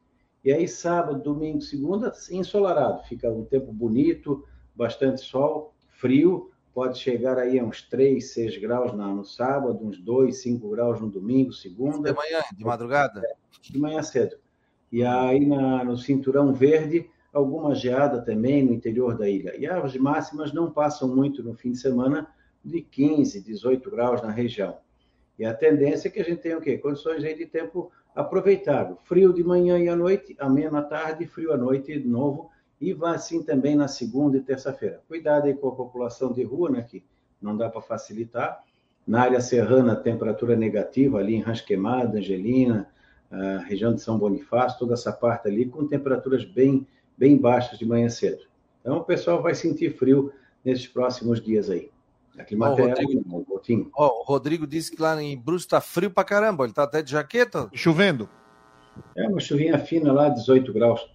[0.43, 4.43] E aí sábado, domingo, segunda, ensolarado, fica um tempo bonito,
[4.75, 10.35] bastante sol, frio, pode chegar aí a uns 3, 6 graus no sábado, uns 2,
[10.41, 12.11] 5 graus no domingo, segunda.
[12.11, 13.21] De manhã, de madrugada?
[13.61, 14.37] De manhã cedo.
[14.91, 19.55] E aí na, no cinturão verde, alguma geada também no interior da ilha.
[19.57, 22.27] E as máximas não passam muito no fim de semana,
[22.63, 24.77] de 15, 18 graus na região.
[25.39, 26.77] E a tendência é que a gente tenha o quê?
[26.77, 28.97] Condições aí de tempo aproveitável.
[29.03, 32.93] Frio de manhã e à noite, ameno à tarde, frio à noite de novo, e
[32.93, 35.01] vai assim também na segunda e terça-feira.
[35.07, 37.03] Cuidado aí com a população de rua, né, que
[37.41, 38.63] não dá para facilitar.
[39.05, 42.87] Na área serrana, temperatura negativa, ali em Rancho Queimado, Angelina,
[43.67, 46.85] região de São Bonifácio, toda essa parte ali, com temperaturas bem
[47.17, 48.41] bem baixas de manhã cedo.
[48.79, 50.33] Então, o pessoal vai sentir frio
[50.65, 51.91] nesses próximos dias aí.
[52.35, 56.23] Aqui oh, Rodrigo, um oh, o Rodrigo disse que lá em Bruce está frio pra
[56.23, 56.63] caramba.
[56.63, 57.69] Ele tá até de jaqueta.
[57.73, 58.27] Chovendo.
[59.15, 61.07] É uma chuvinha fina lá, 18 graus.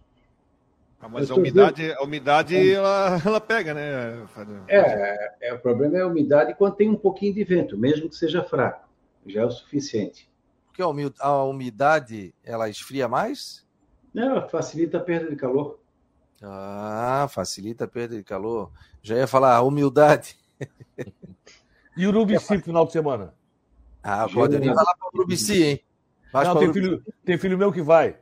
[1.07, 4.27] Ah, mas a umidade, a umidade ela, ela pega, né?
[4.67, 8.17] É, é, o problema é a umidade quando tem um pouquinho de vento, mesmo que
[8.17, 8.89] seja fraco.
[9.25, 10.29] Já é o suficiente.
[10.67, 13.65] Porque a umidade, ela esfria mais?
[14.13, 15.79] Não, facilita a perda de calor.
[16.43, 18.73] Ah, facilita a perda de calor.
[19.01, 20.37] Já ia falar humildade.
[21.97, 23.33] e o Urubici final de semana?
[24.03, 25.81] Ah, pode nem falar para o Urubici, hein?
[26.35, 28.17] Não, tem, filho, tem filho meu que vai.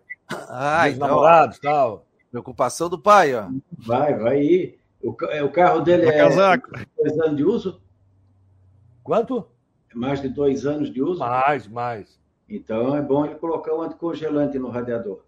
[0.48, 2.06] Ah, então, namorados tal.
[2.34, 3.48] Preocupação do pai, ó.
[3.78, 4.80] Vai, vai ir.
[5.00, 6.68] O, é, o carro dele é casaco.
[6.98, 7.80] dois anos de uso?
[9.04, 9.46] Quanto?
[9.94, 11.20] Mais de dois anos de uso?
[11.20, 12.18] Mais, mais.
[12.48, 15.20] Então é bom ele colocar um anticongelante no radiador.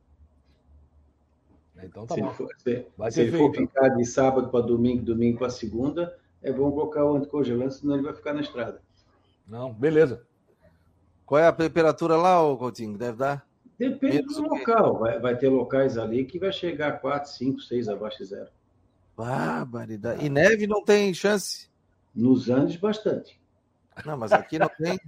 [1.80, 2.30] Então tá se bom.
[2.30, 6.50] For, se, Vai se ele for ficar de sábado para domingo, domingo para segunda, é
[6.50, 8.82] bom colocar o anticongelante, senão ele vai ficar na estrada.
[9.46, 10.26] Não, beleza.
[11.24, 12.98] Qual é a temperatura lá, ô Coutinho?
[12.98, 13.45] Deve dar?
[13.78, 14.98] Depende Menos do local.
[14.98, 18.48] Vai, vai, ter locais ali que vai chegar a 4, 5, 6 abaixo de zero.
[19.16, 20.24] Barbaridade.
[20.24, 21.68] E neve não tem chance?
[22.14, 23.38] Nos Andes, bastante.
[24.04, 24.98] Não, mas aqui não tem.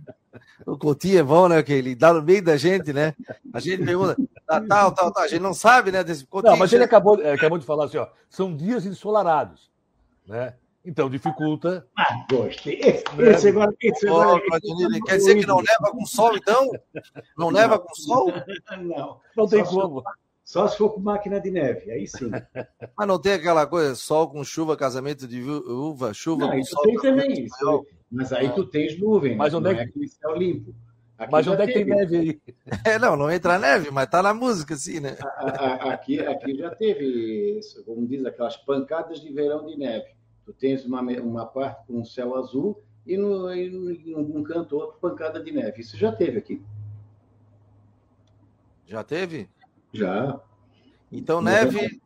[0.65, 1.63] O Coutinho é bom, né?
[1.63, 3.15] Que ele dá no meio da gente, né?
[3.53, 5.25] A gente pergunta, tá, tal, tal, tal.
[5.25, 6.03] A gente não sabe, né?
[6.03, 8.09] Desse Coutinho, não, mas ele acabou, ele acabou de falar assim, ó.
[8.31, 9.71] São dias ensolarados,
[10.27, 10.55] né?
[10.89, 11.87] Então dificulta.
[11.99, 12.81] Ah, gostei.
[12.81, 13.51] Esse, né?
[13.51, 16.71] agora, esse agora, oh, quer dizer que não leva com sol, então?
[17.37, 18.33] Não leva com sol?
[18.81, 19.21] Não.
[19.37, 20.03] Não tem só como.
[20.43, 22.31] só se for com máquina de neve, aí sim.
[22.97, 26.71] Mas não tem aquela coisa, sol com chuva, casamento de uva, chuva não, com isso
[26.71, 26.85] sol.
[26.85, 27.87] Tem também isso.
[28.11, 29.81] Mas aí tu tens nuvem, mas onde é que...
[29.81, 30.75] é aquele céu limpo.
[31.19, 32.41] Aqui mas onde é que tem neve aí?
[32.87, 35.19] É, não, não entra neve, mas tá na música, assim, né?
[35.81, 40.18] Aqui, aqui já teve, como diz, aquelas pancadas de verão de neve.
[40.49, 44.99] Tu tens uma, uma parte com um céu azul e no, e num canto outro
[44.99, 45.83] pancada de neve.
[45.83, 46.63] Isso já teve aqui.
[48.87, 49.47] Já teve?
[49.93, 50.41] Já.
[51.13, 52.01] Então, neve.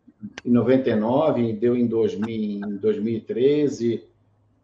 [0.44, 4.08] Em 99, deu em, 2000, em 2013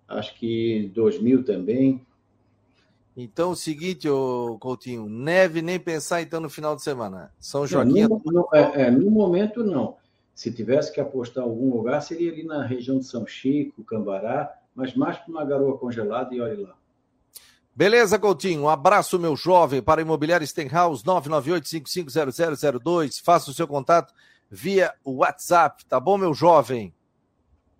[0.08, 2.04] acho que 2000 também.
[3.16, 7.32] Então, o seguinte, ô Coutinho, neve nem pensar então no final de semana.
[7.38, 8.08] São Joaquim.
[8.08, 9.96] No, no, é, é, no momento, não.
[10.38, 14.56] Se tivesse que apostar em algum lugar, seria ali na região de São Chico, Cambará,
[14.72, 16.76] mas mais para uma garoa congelada e olhe lá.
[17.74, 18.62] Beleza, Coutinho.
[18.62, 23.20] Um abraço, meu jovem, para Imobiliário Stenhouse 998-550002.
[23.20, 24.14] Faça o seu contato
[24.48, 26.94] via WhatsApp, tá bom, meu jovem?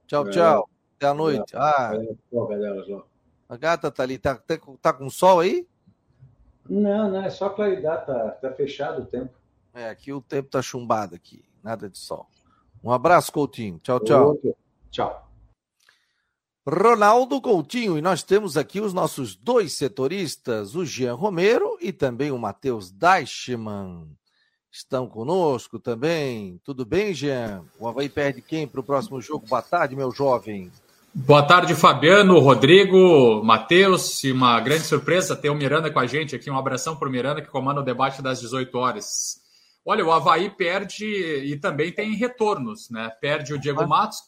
[0.09, 0.31] Tchau, é.
[0.31, 0.69] tchau.
[0.97, 1.55] Até a noite.
[1.55, 1.93] Ah,
[3.49, 4.19] a gata tá ali.
[4.19, 5.65] Tá, tá, tá com sol aí?
[6.69, 9.31] Não, não, é só claridade, tá, tá fechado o tempo.
[9.73, 12.27] É, aqui o tempo tá chumbado aqui, nada de sol.
[12.83, 13.79] Um abraço, Coutinho.
[13.83, 14.29] Tchau, tchau.
[14.29, 14.57] Outro.
[14.91, 15.29] Tchau.
[16.67, 22.31] Ronaldo Coutinho, e nós temos aqui os nossos dois setoristas, o Jean Romero e também
[22.31, 24.07] o Matheus Deichmann.
[24.71, 26.61] Estão conosco também.
[26.63, 27.65] Tudo bem, Jean?
[27.79, 29.47] O Havaí perde quem para o próximo jogo?
[29.47, 30.71] Boa tarde, meu jovem.
[31.15, 36.37] Boa tarde, Fabiano, Rodrigo, Matheus, e uma grande surpresa ter o Miranda com a gente
[36.37, 36.51] aqui.
[36.51, 39.41] Um abração para o Miranda que comanda o debate das 18 horas.
[39.91, 43.09] Olha, o Havaí perde e também tem retornos, né?
[43.23, 44.19] Perde o Diego Matos,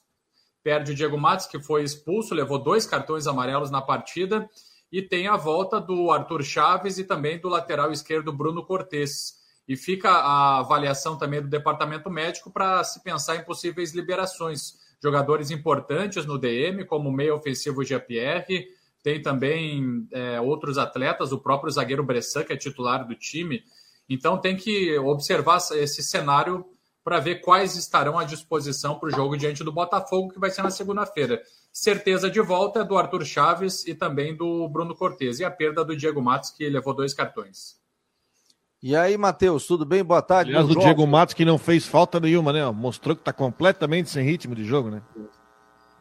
[0.62, 4.48] perde o Diego Matos, que foi expulso, levou dois cartões amarelos na partida,
[4.90, 9.34] e tem a volta do Arthur Chaves e também do lateral esquerdo Bruno Cortes.
[9.68, 14.78] E fica a avaliação também do departamento médico para se pensar em possíveis liberações.
[15.02, 18.66] Jogadores importantes no DM, como o meio ofensivo GPR,
[19.02, 23.62] tem também é, outros atletas, o próprio zagueiro Bressan, que é titular do time.
[24.10, 26.66] Então tem que observar esse cenário
[27.04, 30.62] para ver quais estarão à disposição para o jogo diante do Botafogo, que vai ser
[30.62, 31.40] na segunda-feira.
[31.72, 35.38] Certeza de volta é do Arthur Chaves e também do Bruno Cortes.
[35.38, 37.78] E a perda do Diego Matos, que levou dois cartões.
[38.82, 40.02] E aí, Matheus, tudo bem?
[40.02, 40.50] Boa tarde.
[40.50, 42.68] Aliás, o Diego Matos, que não fez falta nenhuma, né?
[42.70, 45.02] Mostrou que está completamente sem ritmo de jogo, né?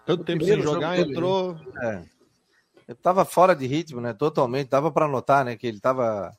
[0.05, 1.55] Tanto tempo sem jogar, entrou.
[1.83, 1.95] É.
[2.87, 4.13] Ele estava fora de ritmo, né?
[4.13, 4.69] Totalmente.
[4.69, 5.55] Dava para notar, né?
[5.55, 6.31] Que ele estava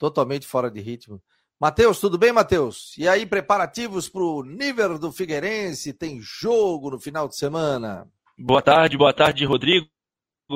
[0.00, 1.22] totalmente fora de ritmo.
[1.60, 2.96] Matheus, tudo bem, Matheus?
[2.96, 5.92] E aí, preparativos para o nível do Figueirense?
[5.92, 8.08] Tem jogo no final de semana?
[8.36, 9.86] Boa tarde, boa tarde, Rodrigo,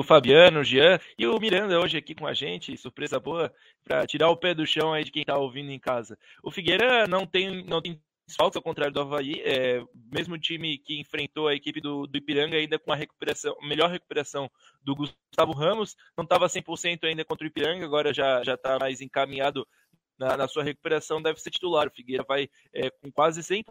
[0.03, 3.53] Fabiano, Jean e o Miranda hoje aqui com a gente, surpresa boa,
[3.83, 6.17] para tirar o pé do chão aí de quem está ouvindo em casa.
[6.43, 10.99] O Figueira não tem, não tem desfalques, ao contrário do Havaí, é, mesmo time que
[10.99, 14.49] enfrentou a equipe do, do Ipiranga ainda com a recuperação, melhor recuperação
[14.83, 19.67] do Gustavo Ramos, não estava 100% ainda contra o Ipiranga, agora já está mais encaminhado
[20.17, 21.87] na, na, sua recuperação deve ser titular.
[21.87, 23.65] O Figueira vai é, com quase 100%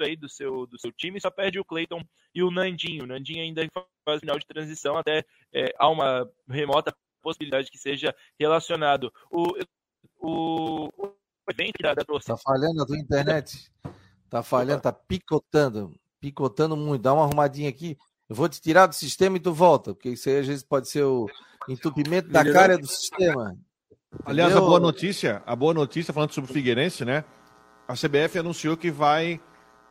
[0.00, 2.02] aí do seu, do seu time, só perde o Cleiton
[2.34, 3.04] e o Nandinho.
[3.04, 3.66] O Nandinho ainda
[4.04, 9.12] fase final de transição, até é, há uma remota possibilidade que seja relacionado.
[9.30, 9.46] O,
[10.18, 10.88] o,
[11.46, 12.34] o evento da, da torcida.
[12.34, 13.70] Tá falhando a tua internet?
[14.28, 17.02] Tá falhando, tá picotando, picotando muito.
[17.02, 17.96] Dá uma arrumadinha aqui.
[18.28, 20.88] Eu vou te tirar do sistema e tu volta, porque isso aí às vezes pode
[20.88, 21.28] ser o
[21.68, 23.56] entupimento da cara do sistema.
[24.24, 27.24] Aliás, a boa notícia, a boa notícia falando sobre o Figueirense, né?
[27.86, 29.40] A CBF anunciou que vai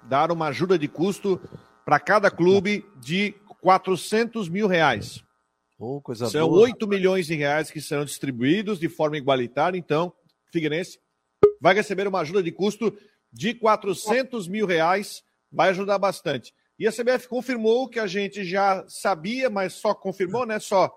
[0.04, 1.39] dar uma ajuda de custo
[1.86, 5.24] para cada clube de 400 mil reais.
[5.80, 6.63] Oh, coisa São boa.
[6.63, 9.78] 8 milhões de reais que serão distribuídos de forma igualitária.
[9.78, 10.12] Então,
[10.52, 11.00] Figueirense
[11.60, 12.98] vai receber uma ajuda de custo
[13.32, 15.24] de 400 mil reais.
[15.52, 16.54] Vai ajudar bastante.
[16.78, 20.60] E a CBF confirmou que a gente já sabia, mas só confirmou, né?
[20.60, 20.94] Só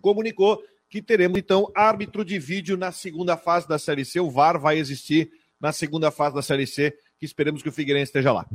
[0.00, 4.20] comunicou que teremos então árbitro de vídeo na segunda fase da Série C.
[4.20, 8.10] O VAR vai existir na segunda fase da Série C, que esperemos que o Figueirense
[8.10, 8.48] esteja lá.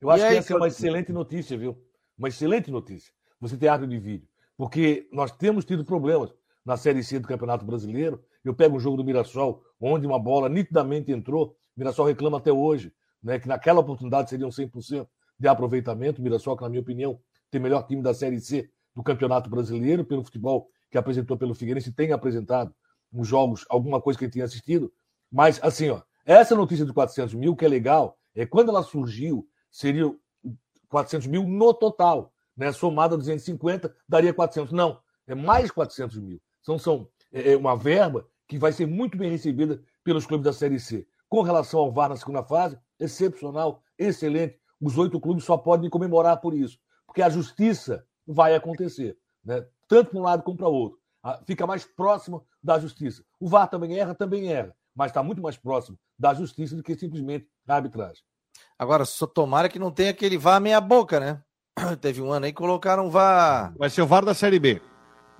[0.00, 1.82] Eu acho aí, que essa é uma excelente notícia, viu?
[2.16, 3.12] Uma excelente notícia.
[3.40, 4.28] Você ter árbitro de vídeo.
[4.56, 6.30] Porque nós temos tido problemas
[6.70, 8.22] na Série C do Campeonato Brasileiro.
[8.44, 11.48] Eu pego um jogo do Mirassol, onde uma bola nitidamente entrou.
[11.48, 15.04] O Mirassol reclama até hoje, né, que naquela oportunidade seriam 100%
[15.36, 16.20] de aproveitamento.
[16.20, 17.18] O Mirassol, que na minha opinião,
[17.50, 21.56] tem o melhor time da Série C do Campeonato Brasileiro, pelo futebol que apresentou pelo
[21.56, 22.72] Figueirense, tem apresentado
[23.12, 24.92] nos jogos alguma coisa que ele tinha assistido.
[25.30, 29.44] Mas, assim, ó, essa notícia do 400 mil, que é legal, é quando ela surgiu,
[29.72, 30.14] seria
[30.88, 32.70] 400 mil no total, né?
[32.70, 34.72] Somado a 250, daria 400.
[34.72, 36.40] Não, é mais 400 mil.
[36.62, 40.52] São, são é, é uma verba que vai ser muito bem recebida pelos clubes da
[40.52, 41.06] Série C.
[41.28, 44.58] Com relação ao VAR na segunda fase, excepcional, excelente.
[44.80, 49.16] Os oito clubes só podem comemorar por isso, porque a justiça vai acontecer.
[49.44, 49.64] Né?
[49.90, 50.98] tanto para um lado como para o outro.
[51.20, 53.24] Ah, fica mais próximo da justiça.
[53.40, 56.94] O VAR também erra, também erra, mas está muito mais próximo da justiça do que
[56.94, 58.22] simplesmente da arbitragem.
[58.78, 61.42] Agora, só tomara que não tenha aquele VAR meia boca, né?
[62.00, 63.74] Teve um ano aí que colocaram VAR.
[63.76, 64.80] Vai ser o VAR da Série B.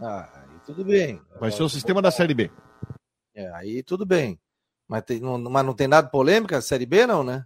[0.01, 0.40] Ah,
[0.71, 1.21] tudo bem.
[1.39, 2.51] Vai ser o sistema da Série B.
[3.35, 4.39] É, aí tudo bem.
[4.89, 7.45] Mas, tem, não, mas não tem nada polêmica a Série B, não, né?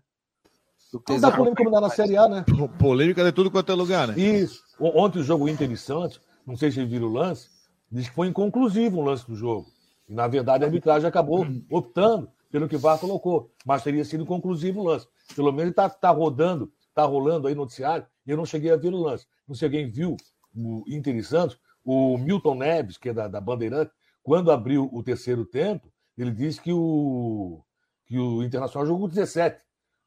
[1.09, 2.45] Não dá polêmica como dá na Série A, né?
[2.79, 4.19] Polêmica de tudo quanto é lugar, né?
[4.19, 4.63] Isso.
[4.79, 7.49] Ontem o jogo Inter e Santos, não sei se vocês viram o lance,
[7.91, 9.67] diz que foi inconclusivo o lance do jogo.
[10.09, 13.51] E, na verdade, a arbitragem acabou optando pelo que o VAR colocou.
[13.65, 15.09] Mas teria sido conclusivo o lance.
[15.35, 18.77] Pelo menos está tá rodando, está rolando aí no noticiário, e eu não cheguei a
[18.77, 19.27] ver o lance.
[19.49, 20.17] Não sei quem viu
[20.55, 25.03] o Inter e Santos, o Milton Neves, que é da, da Bandeirante, quando abriu o
[25.03, 27.63] terceiro tempo, ele disse que o,
[28.07, 29.61] que o Internacional jogou 17,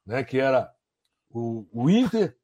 [0.06, 0.24] né?
[0.24, 0.72] que era
[1.30, 2.36] o, o Inter,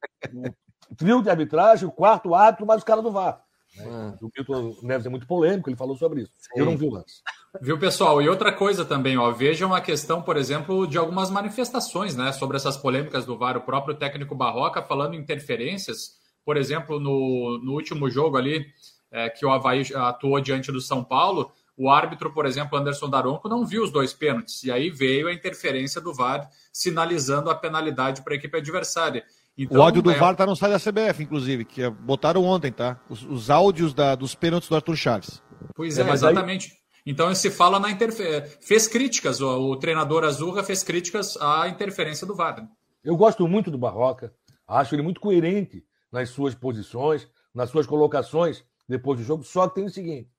[0.88, 3.42] o trio de arbitragem, o quarto árbitro, mais os caras do VAR.
[3.76, 3.84] Né?
[3.88, 4.18] Ah.
[4.20, 6.32] O Milton Neves é muito polêmico, ele falou sobre isso.
[6.38, 6.60] Sim.
[6.60, 7.22] Eu não vi o lance.
[7.60, 8.20] Viu, pessoal?
[8.20, 12.56] E outra coisa também, ó, vejam a questão, por exemplo, de algumas manifestações, né, sobre
[12.56, 13.56] essas polêmicas do VAR.
[13.56, 18.66] O próprio técnico Barroca falando interferências, por exemplo, no, no último jogo ali,
[19.14, 23.48] é, que o Havaí atuou diante do São Paulo, o árbitro, por exemplo, Anderson Daronco,
[23.48, 24.64] não viu os dois pênaltis.
[24.64, 29.24] E aí veio a interferência do VAR, sinalizando a penalidade para a equipe adversária.
[29.56, 30.14] Então, o áudio do é...
[30.14, 33.00] VAR está no site da CBF, inclusive, que botaram ontem, tá?
[33.08, 35.40] Os, os áudios da, dos pênaltis do Arthur Chaves.
[35.76, 36.72] Pois é, é exatamente.
[36.72, 36.84] Aí...
[37.06, 38.58] Então se fala na interferência.
[38.60, 42.66] Fez críticas, o, o, treinador Azurra fez críticas à interferência do VAR.
[43.04, 44.32] Eu gosto muito do Barroca,
[44.66, 49.76] acho ele muito coerente nas suas posições, nas suas colocações depois do jogo, só que
[49.76, 50.30] tem o seguinte: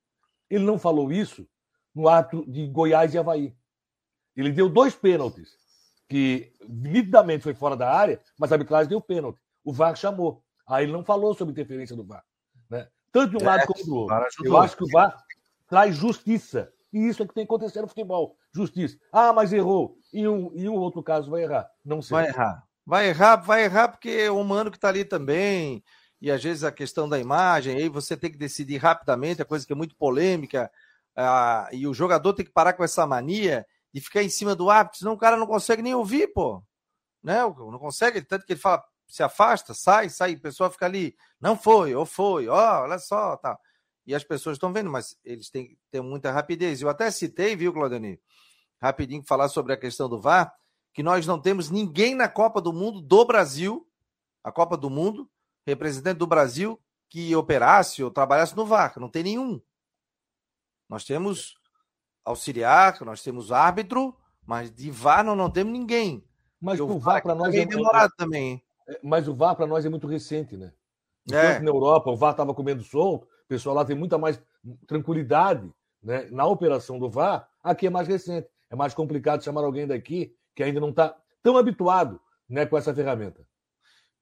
[0.50, 1.48] ele não falou isso
[1.94, 3.56] no ato de Goiás e Havaí.
[4.36, 5.58] Ele deu dois pênaltis,
[6.10, 9.40] que nitidamente foi fora da área, mas a arbitragem deu pênalti.
[9.64, 10.44] O VAR chamou.
[10.68, 12.24] Aí ele não falou sobre interferência do VAR.
[12.70, 12.88] Né?
[13.12, 14.16] Tanto de um é, lado como do outro.
[14.44, 15.18] Eu acho que o VAR
[15.68, 16.72] traz justiça.
[16.92, 18.38] E isso é que tem que acontecer no futebol.
[18.54, 18.98] Justiça.
[19.12, 19.98] Ah, mas errou.
[20.14, 21.70] E um, e um outro caso vai errar.
[21.84, 22.16] Não sei.
[22.16, 22.64] Vai errar.
[22.86, 25.84] Vai errar, vai errar porque é o humano que está ali também.
[26.22, 29.66] E às vezes a questão da imagem, aí você tem que decidir rapidamente, a coisa
[29.66, 30.72] que é muito polêmica.
[31.16, 34.70] Ah, e o jogador tem que parar com essa mania de ficar em cima do
[34.70, 36.62] árbitro, senão o cara não consegue nem ouvir, pô.
[37.24, 37.42] Né?
[37.42, 41.58] Não consegue, tanto que ele fala, se afasta, sai, sai, o pessoal fica ali, não
[41.58, 43.38] foi, ou foi, ó, olha só.
[43.38, 43.58] Tá.
[44.06, 46.82] E as pessoas estão vendo, mas eles têm que ter muita rapidez.
[46.82, 48.20] Eu até citei, viu, Claudionir,
[48.82, 50.54] rapidinho falar sobre a questão do VAR,
[50.94, 53.88] que nós não temos ninguém na Copa do Mundo do Brasil,
[54.44, 55.30] a Copa do Mundo,
[55.66, 58.94] representante do Brasil, que operasse ou trabalhasse no VAR.
[59.00, 59.62] Não tem nenhum.
[60.90, 61.56] Nós temos
[62.24, 66.24] auxiliar, nós temos árbitro, mas de VAR não, não temos ninguém.
[66.60, 68.64] Mas o VAR para nós é demorado também.
[68.88, 70.74] É, mas o VAR para nós é muito recente, né?
[71.28, 71.60] Enquanto é.
[71.60, 74.42] na Europa o VAR estava comendo solto, o pessoal lá tem muita mais
[74.88, 77.48] tranquilidade né, na operação do VAR.
[77.64, 78.48] Aqui é mais recente.
[78.70, 82.94] É mais complicado chamar alguém daqui que ainda não está tão habituado né, com essa
[82.94, 83.46] ferramenta.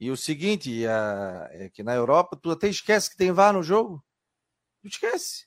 [0.04, 4.04] E o seguinte, é que na Europa tu até esquece que tem VAR no jogo.
[4.82, 5.46] Tu esquece.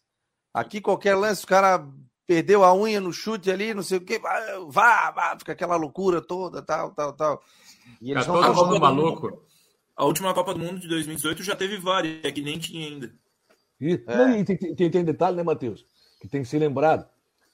[0.55, 1.87] Aqui qualquer lance, o cara
[2.27, 6.23] perdeu a unha no chute ali, não sei o quê, vá, vá, fica aquela loucura
[6.23, 7.43] toda, tal, tal, tal.
[8.01, 9.45] E eles não todo maluco.
[9.95, 13.15] A última Copa do Mundo de 2018 já teve VAR, é que nem tinha ainda.
[13.79, 14.17] E, é.
[14.17, 15.85] não, e tem, tem, tem, detalhe, né, Matheus?
[16.19, 17.07] Que tem que ser lembrado.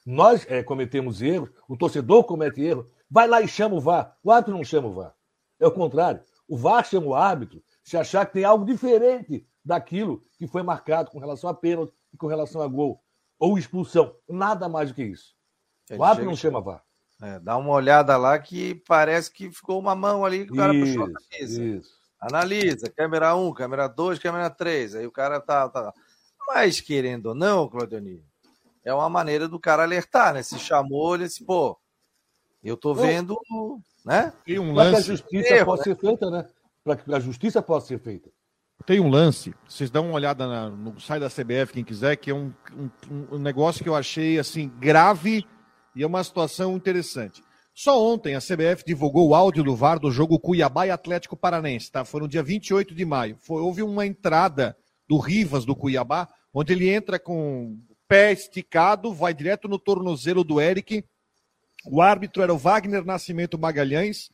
[0.05, 4.17] Nós é, cometemos erros, o torcedor comete erro, vai lá e chama o VAR.
[4.23, 5.13] O árbitro não chama o VAR.
[5.59, 6.21] É o contrário.
[6.47, 11.09] O VAR chama o árbitro se achar que tem algo diferente daquilo que foi marcado
[11.09, 13.01] com relação a pênalti e com relação a gol.
[13.39, 14.15] Ou expulsão.
[14.29, 15.35] Nada mais do que isso.
[15.89, 16.83] Ele o árbitro não chama VAR.
[17.21, 20.73] É, dá uma olhada lá que parece que ficou uma mão ali que o cara
[20.73, 21.63] isso, puxou a camisa.
[21.63, 22.03] Isso.
[22.19, 24.95] Analisa, câmera 1, câmera 2, câmera 3.
[24.95, 25.93] Aí o cara tá, tá.
[26.47, 28.23] Mas, querendo ou não, Claudionir,
[28.83, 30.43] é uma maneira do cara alertar, né?
[30.43, 31.77] Se chamou, ele disse, pô,
[32.63, 33.37] eu tô vendo,
[34.05, 34.33] né?
[34.45, 34.91] Tem um lance.
[34.91, 35.95] Para que a justiça erro, possa né?
[35.95, 36.45] ser feita, né?
[36.83, 38.29] Para que a justiça possa ser feita.
[38.85, 42.29] Tem um lance, vocês dão uma olhada na, no site da CBF, quem quiser, que
[42.29, 42.51] é um,
[43.09, 45.45] um, um negócio que eu achei assim grave
[45.95, 47.41] e é uma situação interessante.
[47.73, 51.91] Só ontem a CBF divulgou o áudio do VAR do jogo Cuiabá e Atlético Paranense,
[51.91, 52.03] tá?
[52.03, 53.37] Foi no dia 28 de maio.
[53.39, 54.77] Foi, houve uma entrada
[55.07, 60.43] do Rivas do Cuiabá, onde ele entra com o pé esticado, vai direto no tornozelo
[60.43, 61.03] do Eric.
[61.85, 64.31] O árbitro era o Wagner Nascimento Magalhães,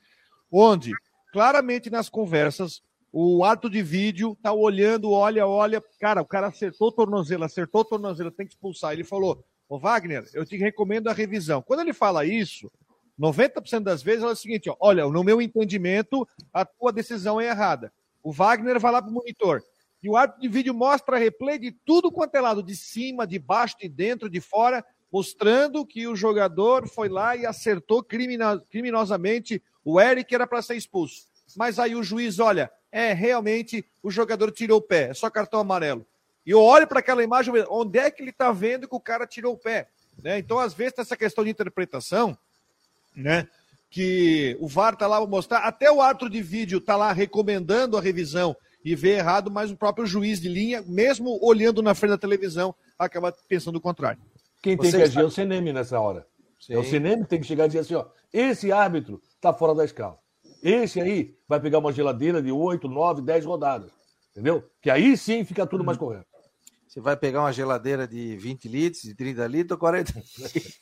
[0.52, 0.91] onde
[1.32, 2.82] claramente nas conversas
[3.12, 7.82] o ato de vídeo tá olhando, olha, olha, cara, o cara acertou o tornozelo, acertou
[7.82, 8.93] o tornozelo, tem que expulsar.
[8.93, 11.62] Ele falou: Ô Wagner, eu te recomendo a revisão.
[11.62, 12.72] Quando ele fala isso,
[13.20, 17.47] 90% das vezes é o seguinte: ó, olha, no meu entendimento, a tua decisão é
[17.47, 17.91] errada.
[18.24, 19.64] O Wagner vai lá para o monitor.
[20.02, 23.38] E o árbitro de vídeo mostra replay de tudo quanto é lado, de cima, de
[23.38, 29.99] baixo, de dentro, de fora, mostrando que o jogador foi lá e acertou criminosamente o
[29.99, 31.28] Eric, era para ser expulso.
[31.55, 35.60] Mas aí o juiz, olha, é realmente o jogador tirou o pé, é só cartão
[35.60, 36.05] amarelo.
[36.45, 39.26] E eu olho para aquela imagem, onde é que ele está vendo que o cara
[39.28, 39.88] tirou o pé?
[40.22, 40.39] Né?
[40.39, 42.38] Então, às vezes, essa questão de interpretação,
[43.16, 43.47] né?
[43.91, 47.97] Que o VAR está lá para mostrar, até o árbitro de vídeo está lá recomendando
[47.97, 48.55] a revisão
[48.86, 52.74] e vê errado, mas o próprio juiz de linha, mesmo olhando na frente da televisão,
[52.97, 54.22] acaba pensando o contrário.
[54.62, 56.28] Quem tem Você que agir é o CNM nessa hora.
[56.60, 56.74] Sim.
[56.74, 59.74] É o CNM que tem que chegar e dizer assim: ó, esse árbitro está fora
[59.74, 60.18] da escala.
[60.62, 63.91] Esse aí vai pegar uma geladeira de 8, 9, 10 rodadas.
[64.32, 64.64] Entendeu?
[64.82, 66.28] Que aí sim fica tudo mais correto.
[66.88, 70.82] Você vai pegar uma geladeira de 20 litros, de 30 litros ou 40 litros.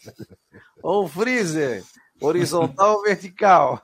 [0.82, 1.84] ou freezer,
[2.21, 3.82] horizontal ou vertical.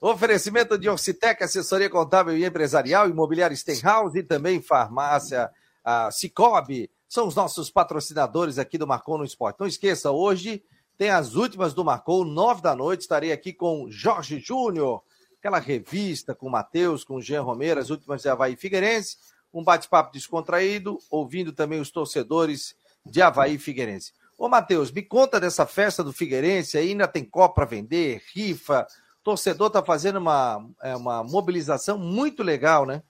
[0.00, 5.50] Oferecimento de Orcitec, assessoria contábil e empresarial, imobiliário Stenhouse e também farmácia
[5.82, 6.90] a Cicobi.
[7.08, 9.58] São os nossos patrocinadores aqui do Marcou no Esporte.
[9.58, 10.62] Não esqueça, hoje
[10.98, 13.02] tem as últimas do Marcou, nove da noite.
[13.02, 15.02] Estarei aqui com Jorge Júnior,
[15.38, 19.16] aquela revista com o Matheus, com o Jean Romero, as últimas de Havaí Figueirense.
[19.54, 22.74] Um bate-papo descontraído, ouvindo também os torcedores
[23.06, 24.12] de Havaí Figueirense.
[24.36, 28.86] Ô, Matheus, me conta dessa festa do Figueirense, ainda tem copo para vender, rifa.
[29.20, 33.02] O torcedor está fazendo uma, é, uma mobilização muito legal, né?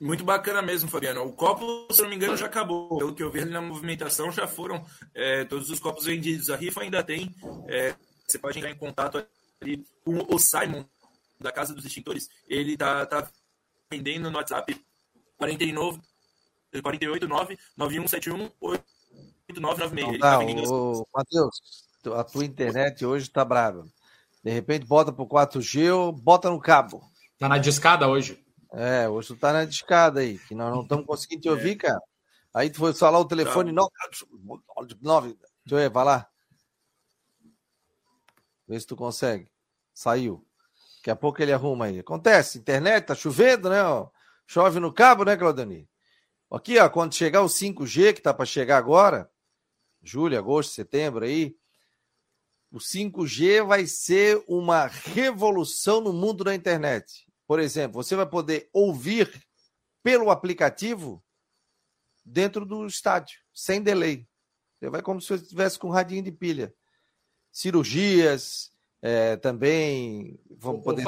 [0.00, 1.24] Muito bacana mesmo, Fabiano.
[1.24, 2.98] O copo, se não me engano, já acabou.
[2.98, 6.50] Pelo que eu vi ali na movimentação, já foram é, todos os copos vendidos.
[6.50, 7.34] A rifa ainda tem.
[7.66, 7.94] É,
[8.26, 9.24] você pode entrar em contato
[9.60, 10.84] ali com o Simon,
[11.40, 12.28] da Casa dos Extintores.
[12.46, 13.28] Ele tá, tá
[13.90, 14.80] vendendo no WhatsApp
[15.36, 16.00] 49,
[16.82, 20.12] 489 9171 8996.
[20.12, 20.38] Não, tá
[20.72, 21.60] ô, Matheus,
[22.14, 23.84] a tua internet hoje está brava.
[24.44, 27.02] De repente bota pro 4G ou bota no cabo.
[27.38, 28.44] Tá na discada hoje.
[28.72, 32.00] É, hoje tu tá na discada aí, que nós não estamos conseguindo te ouvir, cara.
[32.52, 33.88] Aí tu foi falar o telefone tá.
[35.00, 35.28] 9.
[35.28, 36.28] Deixa eu ver, vai lá.
[38.66, 39.50] Vê se tu consegue.
[39.94, 40.44] Saiu.
[40.96, 41.98] Daqui a pouco ele arruma aí.
[41.98, 43.82] Acontece, internet, tá chovendo, né?
[43.82, 44.08] Ó.
[44.46, 45.88] Chove no cabo, né, Claudani?
[46.50, 49.30] Aqui, ó, quando chegar o 5G, que tá para chegar agora,
[50.02, 51.54] julho, agosto, setembro aí,
[52.70, 57.27] o 5G vai ser uma revolução no mundo da internet.
[57.48, 59.42] Por exemplo, você vai poder ouvir
[60.02, 61.24] pelo aplicativo
[62.22, 64.28] dentro do estádio, sem delay.
[64.78, 66.74] Você vai como se você estivesse com um radinho de pilha.
[67.50, 68.70] Cirurgias
[69.00, 71.04] é, também vão poder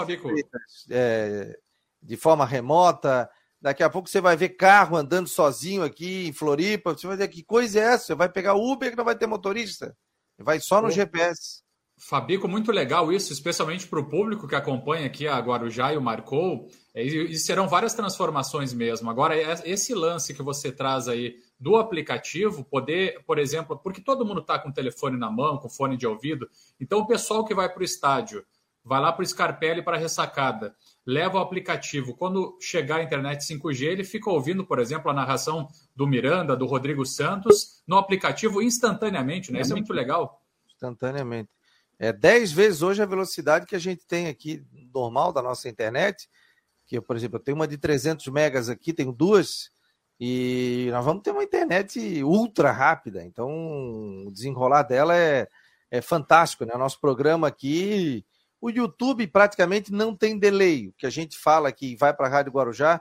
[0.66, 1.60] ser é,
[2.02, 3.30] de forma remota.
[3.60, 6.94] Daqui a pouco você vai ver carro andando sozinho aqui em Floripa.
[6.94, 8.06] Você vai dizer que coisa é essa?
[8.06, 9.94] Você vai pegar Uber que não vai ter motorista.
[10.38, 11.62] Vai só no GPS.
[12.02, 16.00] Fabico, muito legal isso, especialmente para o público que acompanha aqui a Guarujá e o
[16.00, 16.66] Marcou.
[16.94, 19.10] É, e serão várias transformações mesmo.
[19.10, 24.24] Agora, é, esse lance que você traz aí do aplicativo, poder, por exemplo, porque todo
[24.24, 26.48] mundo está com o telefone na mão, com fone de ouvido.
[26.80, 28.46] Então, o pessoal que vai para o estádio,
[28.82, 30.74] vai lá para o Scarpelli para a ressacada,
[31.04, 32.16] leva o aplicativo.
[32.16, 36.64] Quando chegar a internet 5G, ele fica ouvindo, por exemplo, a narração do Miranda, do
[36.64, 39.60] Rodrigo Santos, no aplicativo instantaneamente, né?
[39.60, 40.40] Isso é muito legal.
[40.66, 41.50] Instantaneamente.
[42.02, 46.30] É 10 vezes hoje a velocidade que a gente tem aqui normal da nossa internet.
[46.86, 49.70] Que, por exemplo, eu tenho uma de 300 megas aqui, tenho duas,
[50.18, 53.22] e nós vamos ter uma internet ultra rápida.
[53.22, 53.48] Então,
[54.26, 55.46] o desenrolar dela é,
[55.90, 56.72] é fantástico, né?
[56.74, 58.24] O nosso programa aqui,
[58.62, 60.88] o YouTube praticamente não tem delay.
[60.88, 62.98] O que a gente fala aqui vai para a Rádio Guarujá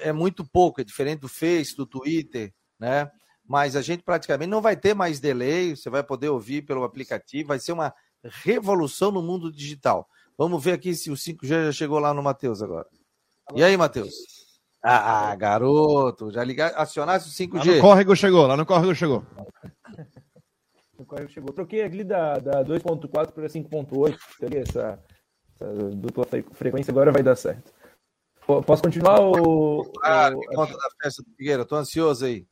[0.00, 3.10] é muito pouco, é diferente do Face, do Twitter, né?
[3.48, 7.48] Mas a gente praticamente não vai ter mais delay, você vai poder ouvir pelo aplicativo,
[7.48, 7.94] vai ser uma
[8.30, 10.08] revolução no mundo digital.
[10.36, 12.86] Vamos ver aqui se o 5G já chegou lá no Matheus agora.
[13.54, 14.14] E aí, Matheus?
[14.82, 17.66] Ah, garoto, já ligar, acionasse o 5G.
[17.66, 19.24] Lá no córrego chegou, lá no córrego chegou.
[20.98, 21.52] no córrego chegou.
[21.52, 24.16] Troquei ali da, da 2.4 para 5.8,
[24.54, 25.02] essa,
[25.54, 27.72] essa dupla frequência agora vai dar certo.
[28.64, 29.90] Posso continuar ou.
[30.04, 32.46] Ah, me conta da festa do Figueira, tô ansioso aí.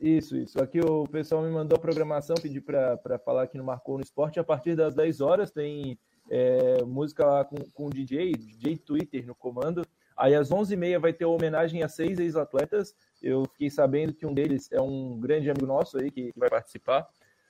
[0.00, 0.62] Isso, isso.
[0.62, 4.38] Aqui o pessoal me mandou a programação, pedi para falar aqui no Marcou no Esporte.
[4.38, 5.98] A partir das 10 horas tem
[6.30, 9.84] é, música lá com, com o DJ, DJ Twitter no comando.
[10.16, 12.94] Aí às 11h30 vai ter uma homenagem a seis ex-atletas.
[13.20, 16.48] Eu fiquei sabendo que um deles é um grande amigo nosso aí que, que vai
[16.48, 17.08] participar.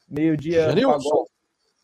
[0.09, 1.05] Meio-dia, pagode,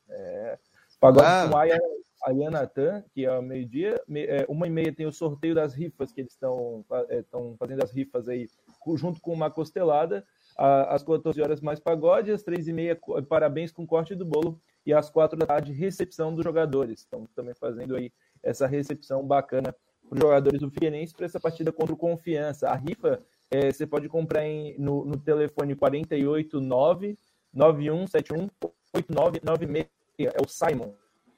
[0.08, 0.58] é,
[0.98, 1.46] pagode ah.
[1.50, 4.02] com que é meio-dia.
[4.14, 7.22] É, uma e meia tem o sorteio das rifas, que eles estão é,
[7.58, 8.48] fazendo as rifas aí
[8.96, 10.24] junto com uma costelada
[10.56, 12.98] às 14 horas mais pagode, às 3 e meia
[13.28, 17.00] parabéns com corte do bolo e às 4 da tarde recepção dos jogadores.
[17.00, 19.74] Estão também fazendo aí essa recepção bacana
[20.08, 22.68] para os jogadores do Figueirense para essa partida contra o Confiança.
[22.68, 27.18] A rifa é, você pode comprar em, no, no telefone 489
[27.52, 28.48] 9171
[28.92, 29.88] 8996.
[30.18, 30.94] É o Simon.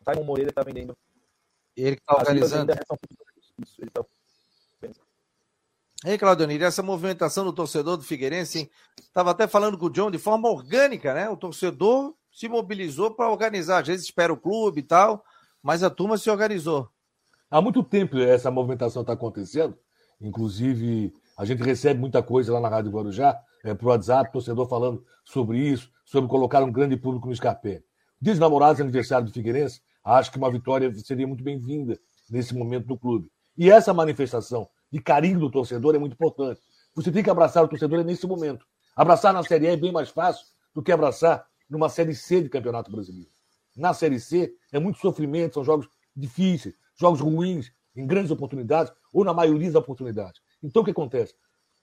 [0.08, 0.96] Simon Moreira está vendendo.
[1.76, 2.72] Ele que está organizando.
[3.62, 4.04] Isso, ele está
[6.06, 10.18] Ei, Claudionir, essa movimentação do torcedor do Figueirense, estava até falando com o John de
[10.18, 11.28] forma orgânica, né?
[11.28, 13.80] O torcedor se mobilizou para organizar.
[13.80, 15.24] Às vezes espera o clube e tal,
[15.60, 16.88] mas a turma se organizou.
[17.50, 19.76] Há muito tempo essa movimentação está acontecendo.
[20.20, 25.04] Inclusive, a gente recebe muita coisa lá na Rádio Guarujá, é, o WhatsApp, torcedor falando
[25.24, 27.82] sobre isso, sobre colocar um grande público no Scarpé.
[28.22, 31.98] Dias dos namorados, aniversário do Figueirense, acho que uma vitória seria muito bem-vinda
[32.30, 33.28] nesse momento do clube.
[33.58, 36.60] E essa manifestação de carinho do torcedor é muito importante.
[36.94, 38.66] Você tem que abraçar o torcedor nesse momento.
[38.94, 42.48] Abraçar na Série A é bem mais fácil do que abraçar numa Série C de
[42.48, 43.28] Campeonato Brasileiro.
[43.76, 49.24] Na Série C é muito sofrimento, são jogos difíceis, jogos ruins, em grandes oportunidades, ou
[49.24, 50.40] na maioria das oportunidades.
[50.62, 51.34] Então o que acontece?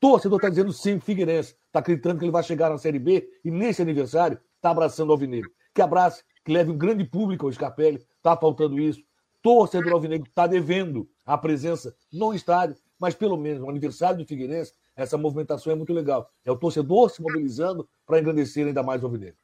[0.03, 1.55] torcedor está dizendo sim, Figueirense.
[1.67, 5.11] Está acreditando que ele vai chegar na Série B e nesse aniversário está abraçando o
[5.13, 5.49] Alvinegro.
[5.73, 8.05] Que abrace, que leve um grande público ao Scarpelli.
[8.17, 9.01] Está faltando isso.
[9.41, 14.73] Torcedor Alvinegro está devendo a presença no estádio, mas pelo menos no aniversário do Figueirense,
[14.95, 16.31] essa movimentação é muito legal.
[16.45, 19.35] É o torcedor se mobilizando para engrandecer ainda mais o Alvinegro.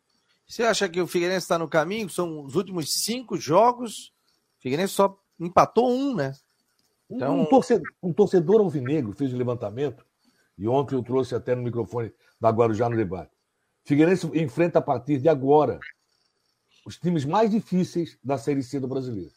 [0.47, 2.09] Você acha que o Figueirense está no caminho?
[2.09, 4.13] São os últimos cinco jogos.
[4.57, 6.33] O Figueirense só empatou um, né?
[7.09, 7.41] Então...
[7.41, 10.05] Um, torcedor, um torcedor alvinegro fez o levantamento,
[10.57, 13.31] e ontem eu trouxe até no microfone da Guarujá no debate.
[13.83, 15.81] Figueirense enfrenta a partir de agora
[16.85, 19.33] os times mais difíceis da Série C do brasileiro.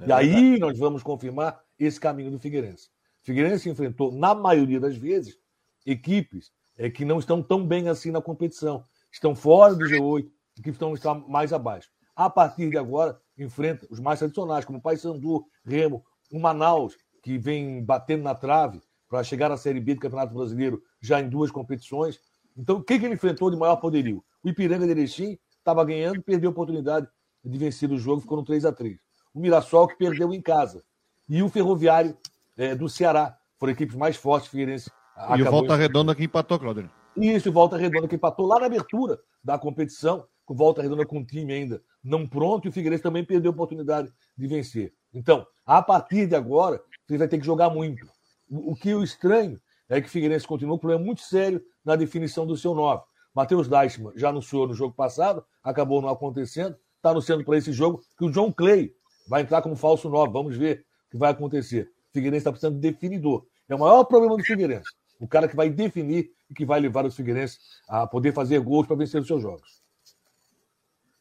[0.00, 2.93] É e aí nós vamos confirmar esse caminho do Figueirense.
[3.24, 5.36] Figueirense enfrentou, na maioria das vezes,
[5.84, 8.84] equipes é, que não estão tão bem assim na competição.
[9.10, 11.88] Estão fora do G8, equipes que estão mais abaixo.
[12.14, 17.38] A partir de agora, enfrenta os mais tradicionais, como o Paysandu, Remo, o Manaus, que
[17.38, 21.50] vem batendo na trave para chegar à Série B do Campeonato Brasileiro já em duas
[21.50, 22.20] competições.
[22.56, 24.22] Então, o que, que ele enfrentou de maior poderio?
[24.42, 27.08] O Ipiranga de Erechim estava ganhando, perdeu a oportunidade
[27.42, 28.98] de vencer o jogo, ficou no 3 a 3
[29.32, 30.84] O Mirassol, que perdeu em casa.
[31.28, 32.16] E o Ferroviário
[32.56, 33.36] é, do Ceará.
[33.58, 34.90] Foram equipes mais fortes, Figueirense.
[35.36, 36.90] E o Volta Redonda que empatou, Claudio.
[37.16, 41.20] Isso, o Volta Redonda que empatou lá na abertura da competição, com Volta Redonda com
[41.20, 44.92] o time ainda não pronto, e o Figueirense também perdeu a oportunidade de vencer.
[45.12, 48.06] Então, a partir de agora, ele vai ter que jogar muito.
[48.48, 51.62] O, o que eu estranho é que o Figueirense continua com um problema muito sério
[51.82, 53.02] na definição do seu 9.
[53.34, 58.00] Matheus Deichmann já anunciou no jogo passado, acabou não acontecendo, está anunciando para esse jogo
[58.18, 58.92] que o John Clay
[59.26, 60.32] vai entrar como falso 9.
[60.32, 61.90] Vamos ver o que vai acontecer.
[62.14, 63.44] O Figueirense está precisando de definidor.
[63.68, 64.88] É o maior problema do Figueirense.
[65.18, 67.58] O cara que vai definir e que vai levar os Figueirense
[67.88, 69.82] a poder fazer gols para vencer os seus jogos.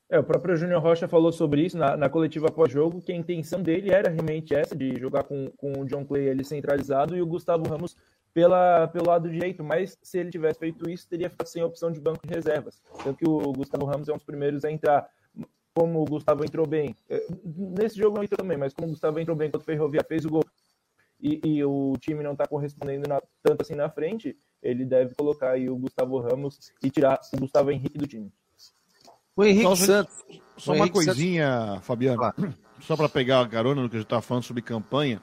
[0.08, 3.64] É, o próprio Júnior Rocha falou sobre isso na, na coletiva pós-jogo, que a intenção
[3.64, 7.26] dele era realmente essa, de jogar com, com o John Clay ali centralizado e o
[7.26, 7.98] Gustavo Ramos
[8.32, 12.00] pela, pelo lado direito, mas se ele tivesse feito isso, teria ficado sem opção de
[12.00, 12.80] banco de reservas.
[13.04, 15.10] Tanto que o Gustavo Ramos é um dos primeiros a entrar.
[15.74, 19.20] Como o Gustavo entrou bem, é, nesse jogo não entrou também, mas como o Gustavo
[19.20, 20.44] entrou bem quando o Ferroviário fez o gol
[21.24, 25.51] e, e o time não está correspondendo na, tanto assim na frente, ele deve colocar
[25.51, 28.30] aí o Gustavo Ramos e tirar o Gustavo Henrique do time.
[29.36, 30.15] O Henrique só, Santos.
[30.57, 31.86] Só o uma Henrique coisinha, Santos.
[31.88, 32.34] Fabiano.
[32.82, 35.21] Só para pegar a carona no que a gente estava falando sobre campanha.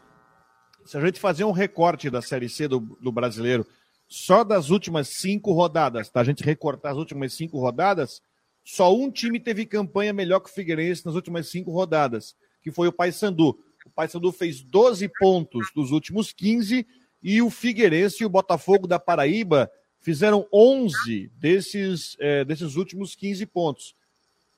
[0.86, 3.66] Se a gente fazer um recorte da Série C do, do brasileiro,
[4.08, 6.20] só das últimas cinco rodadas, tá?
[6.20, 8.22] A gente recortar as últimas cinco rodadas,
[8.64, 12.88] só um time teve campanha melhor que o Figueirense nas últimas cinco rodadas, que foi
[12.88, 13.58] o Paysandu.
[13.84, 16.86] O Paysandu fez 12 pontos dos últimos 15
[17.22, 19.70] e o Figueirense e o Botafogo da Paraíba
[20.00, 23.94] fizeram 11 desses, é, desses últimos 15 pontos.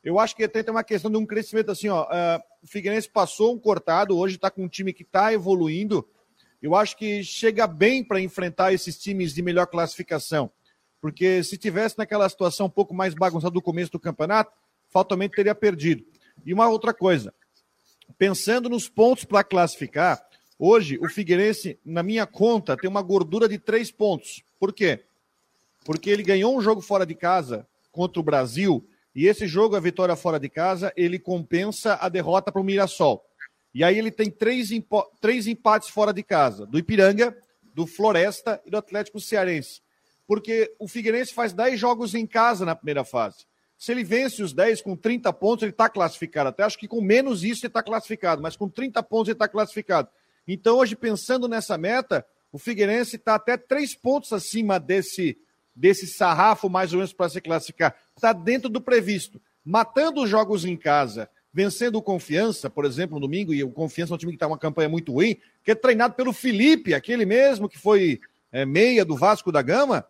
[0.02, 2.04] Eu acho que tem uma questão de um crescimento assim, ó.
[2.04, 6.06] Uh, o Figueirense passou um cortado, hoje está com um time que está evoluindo.
[6.60, 10.50] Eu acho que chega bem para enfrentar esses times de melhor classificação.
[11.00, 14.52] Porque se tivesse naquela situação um pouco mais bagunçada do começo do campeonato,
[14.88, 16.04] fatalmente teria perdido.
[16.44, 17.32] E uma outra coisa,
[18.18, 20.24] pensando nos pontos para classificar,
[20.58, 24.42] hoje o Figueirense, na minha conta, tem uma gordura de três pontos.
[24.58, 25.04] Por quê?
[25.84, 29.80] Porque ele ganhou um jogo fora de casa contra o Brasil e esse jogo, a
[29.80, 33.24] vitória fora de casa, ele compensa a derrota para o Mirassol.
[33.74, 34.70] E aí ele tem três,
[35.20, 37.36] três empates fora de casa: do Ipiranga,
[37.74, 39.82] do Floresta e do Atlético Cearense.
[40.26, 43.44] Porque o Figueirense faz 10 jogos em casa na primeira fase.
[43.82, 46.50] Se ele vence os 10 com 30 pontos, ele está classificado.
[46.50, 49.48] Até acho que com menos isso ele está classificado, mas com 30 pontos ele está
[49.48, 50.08] classificado.
[50.46, 55.36] Então, hoje, pensando nessa meta, o Figueirense está até três pontos acima desse
[55.74, 57.96] desse sarrafo, mais ou menos, para se classificar.
[58.14, 59.42] Está dentro do previsto.
[59.64, 64.12] Matando os jogos em casa, vencendo o Confiança, por exemplo, no domingo, e o Confiança
[64.12, 67.26] é um time que está uma campanha muito ruim, que é treinado pelo Felipe, aquele
[67.26, 68.20] mesmo que foi
[68.52, 70.06] é, meia do Vasco da Gama.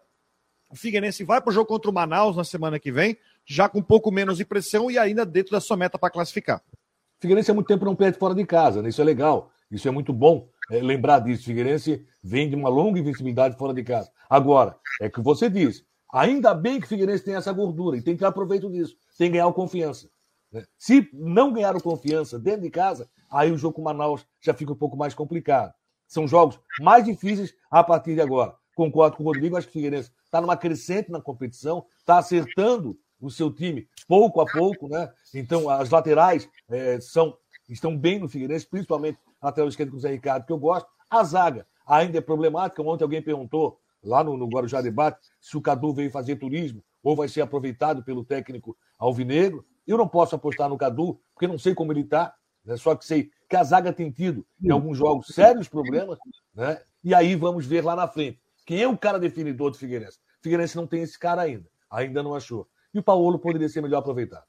[0.72, 3.80] O Figueirense vai para o jogo contra o Manaus na semana que vem, já com
[3.80, 6.62] um pouco menos de pressão e ainda dentro da sua meta para classificar.
[6.70, 8.88] O Figueirense há muito tempo não perde fora de casa, né?
[8.88, 11.42] isso é legal, isso é muito bom é, lembrar disso.
[11.42, 14.10] O Figueirense vem de uma longa invencibilidade fora de casa.
[14.30, 18.16] Agora, é que você diz, ainda bem que o Figueirense tem essa gordura e tem
[18.16, 20.08] que ter proveito disso, tem que ganhar confiança.
[20.50, 20.64] Né?
[20.78, 24.54] Se não ganhar o confiança dentro de casa, aí o jogo com o Manaus já
[24.54, 25.74] fica um pouco mais complicado.
[26.08, 28.54] São jogos mais difíceis a partir de agora.
[28.74, 32.98] Concordo com o Rodrigo, acho que o Figueirense está numa crescente na competição, está acertando
[33.20, 35.10] o seu time pouco a pouco, né?
[35.34, 37.36] Então, as laterais é, são,
[37.68, 40.88] estão bem no Figueirense, principalmente a lateral esquerda com o Zé Ricardo, que eu gosto.
[41.08, 42.82] A zaga ainda é problemática.
[42.82, 47.14] Ontem alguém perguntou lá no, no Guarujá Debate se o Cadu veio fazer turismo ou
[47.14, 49.64] vai ser aproveitado pelo técnico Alvinegro.
[49.86, 52.76] Eu não posso apostar no Cadu, porque não sei como ele está, né?
[52.76, 56.18] só que sei que a zaga tem tido em alguns jogos sérios problemas,
[56.54, 56.80] né?
[57.02, 58.40] e aí vamos ver lá na frente.
[58.64, 60.18] Quem é o cara definidor do Figueirense?
[60.18, 61.68] O Figueirense não tem esse cara ainda.
[61.90, 62.68] Ainda não achou.
[62.94, 64.44] E o Paulo poderia ser melhor aproveitado.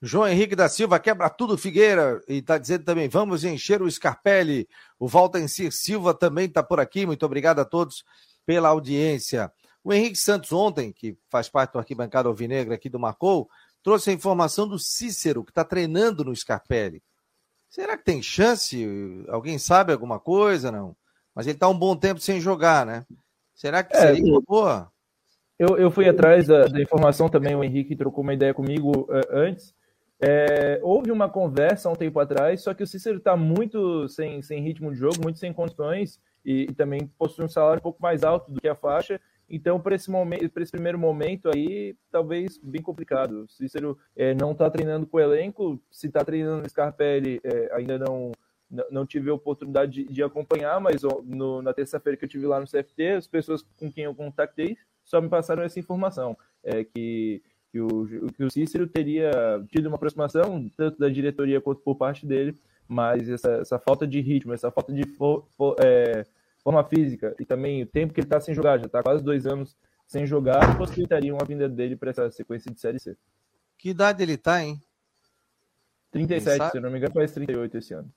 [0.00, 4.68] João Henrique da Silva quebra tudo, Figueira, e está dizendo também: vamos encher o Scarpelli.
[4.98, 7.06] O Valtencir Silva também está por aqui.
[7.06, 8.04] Muito obrigado a todos
[8.44, 9.50] pela audiência.
[9.82, 13.48] O Henrique Santos, ontem, que faz parte do arquibancada Alvinegra aqui do Marcou,
[13.82, 17.02] trouxe a informação do Cícero, que está treinando no Scarpelli.
[17.68, 18.86] Será que tem chance?
[19.28, 20.70] Alguém sabe alguma coisa?
[20.70, 20.96] Não.
[21.34, 23.04] Mas ele está um bom tempo sem jogar, né?
[23.54, 24.92] Será que seria é, uma boa?
[25.58, 29.22] Eu, eu fui atrás da, da, informação também, o Henrique trocou uma ideia comigo uh,
[29.30, 29.74] antes.
[30.20, 34.40] É, houve uma conversa há um tempo atrás, só que o Cícero está muito sem,
[34.42, 38.02] sem ritmo de jogo, muito sem condições e, e, também possui um salário um pouco
[38.02, 39.20] mais alto do que a faixa.
[39.48, 43.44] Então, para esse, momento, esse primeiro momento aí, talvez bem complicado.
[43.44, 47.70] O Cícero é, não está treinando com o elenco, se está treinando no Scarpelli, é,
[47.74, 48.32] ainda não,
[48.90, 52.60] não tive a oportunidade de, de acompanhar, mas no, na terça-feira que eu tive lá
[52.60, 57.42] no CFT, as pessoas com quem eu contatei só me passaram essa informação, é que
[57.74, 59.32] que o, que o Cícero teria
[59.68, 62.56] tido uma aproximação, tanto da diretoria quanto por parte dele,
[62.86, 66.24] mas essa, essa falta de ritmo, essa falta de for, for, é,
[66.62, 69.44] forma física e também o tempo que ele está sem jogar, já está quase dois
[69.44, 73.16] anos sem jogar, possibilitariam a vinda dele para essa sequência de Série C.
[73.76, 74.80] Que idade ele está, hein?
[76.12, 78.08] 37, se não me engano, faz 38 esse ano.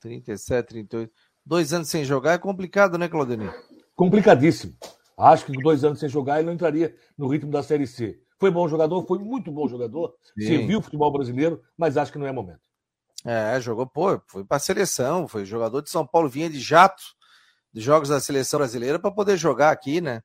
[0.00, 1.12] 37, 38.
[1.44, 3.52] Dois anos sem jogar é complicado, né, Claudemir?
[3.94, 4.74] Complicadíssimo.
[5.16, 8.20] Acho que dois anos sem jogar ele não entraria no ritmo da Série C.
[8.38, 10.46] Foi bom jogador, foi muito bom jogador, Sim.
[10.46, 12.60] serviu o futebol brasileiro, mas acho que não é momento.
[13.24, 17.02] É, jogou, pô, foi para a seleção, foi jogador de São Paulo, vinha de jato
[17.72, 20.22] de jogos da seleção brasileira para poder jogar aqui, né?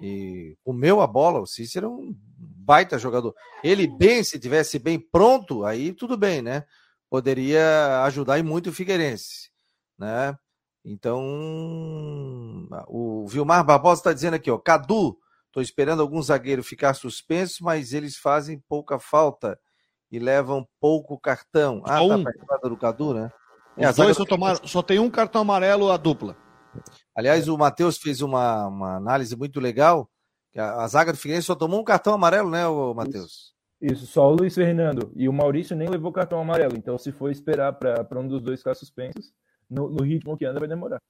[0.00, 3.34] E comeu a bola, o Cícero é um baita jogador.
[3.62, 6.64] Ele bem, se tivesse bem pronto, aí tudo bem, né?
[7.12, 9.50] Poderia ajudar e muito o Figueirense,
[9.98, 10.34] né?
[10.82, 11.20] Então,
[12.88, 17.92] o Vilmar Barbosa está dizendo aqui, ó, Cadu, estou esperando algum zagueiro ficar suspenso, mas
[17.92, 19.60] eles fazem pouca falta
[20.10, 21.82] e levam pouco cartão.
[21.84, 22.24] Ah, tá um.
[22.24, 23.30] tá do Cadu, né?
[23.76, 26.34] É, Os dois só, tomaram, só tem um cartão amarelo a dupla.
[27.14, 30.08] Aliás, o Matheus fez uma, uma análise muito legal.
[30.56, 32.62] A, a zaga do Figueirense só tomou um cartão amarelo, né,
[32.96, 33.51] Matheus?
[33.82, 35.10] Isso, só o Luiz Fernando.
[35.16, 36.76] E o Maurício nem levou cartão amarelo.
[36.76, 39.32] Então, se for esperar para um dos dois ficar suspensos,
[39.68, 41.02] no, no, ritmo que anda, vai demorar.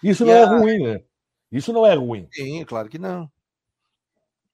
[0.00, 0.42] Isso e não é a...
[0.42, 1.04] é ruim, né?
[1.50, 2.28] Isso não é ruim.
[2.30, 3.28] Sim, claro que não.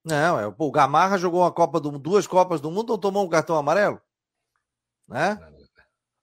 [0.02, 3.26] Não, é, pô, o Gamarra jogou uma Copa do duas Copas do Mundo ou tomou
[3.26, 4.00] um cartão amarelo?
[5.06, 5.38] Né?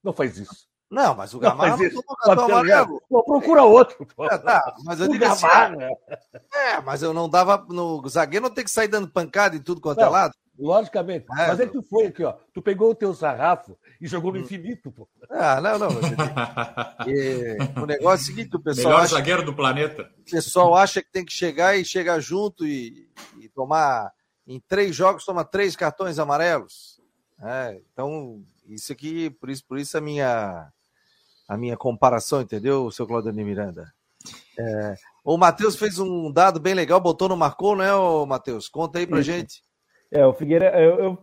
[0.04, 0.68] Não faz isso.
[0.90, 3.02] Não, mas o Gamarra não, não tomou cartão amarelo.
[3.08, 4.08] Pô, procura outro.
[4.16, 4.26] Pô.
[4.26, 5.90] É, tá, mas eu o digo assim, Gamarra.
[6.10, 7.64] Assim, é, mas eu não dava.
[7.70, 10.34] No zagueiro não tem que sair dando pancada em tudo quanto é não, é lado.
[10.58, 11.26] Logicamente.
[11.32, 12.34] É, mas é que tu foi aqui, ó.
[12.54, 14.42] Tu pegou o teu sarrafo e jogou no hum.
[14.42, 15.08] infinito, pô.
[15.30, 15.90] Ah, não, não.
[17.08, 18.88] e, o negócio é o seguinte, o pessoal.
[18.88, 20.10] Melhor acha, zagueiro do planeta.
[20.20, 24.12] O pessoal acha que tem que chegar e chegar junto e, e tomar.
[24.50, 27.02] Em três jogos, toma três cartões amarelos.
[27.44, 30.72] É, então, isso aqui, por isso, por isso a minha,
[31.50, 33.94] a minha comparação, entendeu, seu Claudio Miranda?
[34.58, 37.90] É, o Matheus fez um dado bem legal, botou no marcou, né,
[38.26, 38.70] Matheus?
[38.70, 39.30] Conta aí pra isso.
[39.30, 39.67] gente.
[40.12, 41.18] É, o Figueira, eu, eu,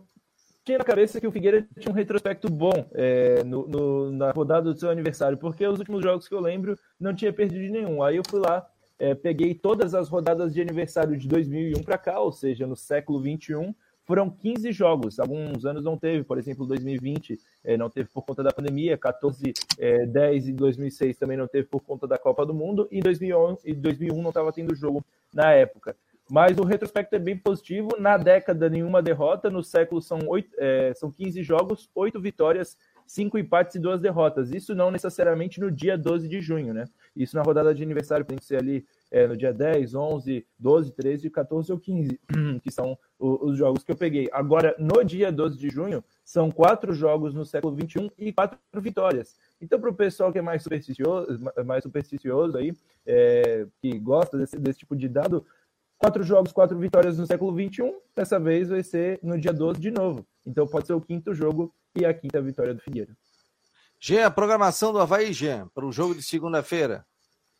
[0.63, 4.73] tinha na cabeça que o Figueira tinha um retrospecto bom é, no, no, na rodada
[4.73, 8.01] do seu aniversário, porque os últimos jogos que eu lembro não tinha perdido nenhum.
[8.01, 8.67] Aí eu fui lá,
[8.97, 13.19] é, peguei todas as rodadas de aniversário de 2001 para cá, ou seja, no século
[13.19, 13.73] 21,
[14.05, 15.19] foram 15 jogos.
[15.19, 19.53] Alguns anos não teve, por exemplo, 2020 é, não teve por conta da pandemia, 14,
[19.79, 23.61] é, 10 e 2006 também não teve por conta da Copa do Mundo, e 2011
[23.65, 25.95] e 2001 não estava tendo jogo na época.
[26.29, 27.89] Mas o retrospecto é bem positivo.
[27.99, 29.49] Na década, nenhuma derrota.
[29.49, 34.51] No século, são, 8, é, são 15 jogos, 8 vitórias, 5 empates e 2 derrotas.
[34.51, 36.85] Isso não necessariamente no dia 12 de junho, né?
[37.15, 40.91] Isso na rodada de aniversário tem que ser ali é, no dia 10, 11, 12,
[40.93, 42.19] 13, 14 ou 15,
[42.61, 44.27] que são os jogos que eu peguei.
[44.33, 49.37] Agora, no dia 12 de junho, são quatro jogos no século 21 e quatro vitórias.
[49.61, 52.73] Então, para o pessoal que é mais supersticioso, mais supersticioso aí,
[53.05, 55.45] é, que gosta desse, desse tipo de dado,
[55.97, 57.93] Quatro jogos, quatro vitórias no século XXI.
[58.15, 60.25] Dessa vez vai ser no dia 12 de novo.
[60.45, 63.15] Então pode ser o quinto jogo e a quinta vitória do Figueira.
[63.99, 67.05] Jean, a programação do Havaí, Jean, para o jogo de segunda-feira.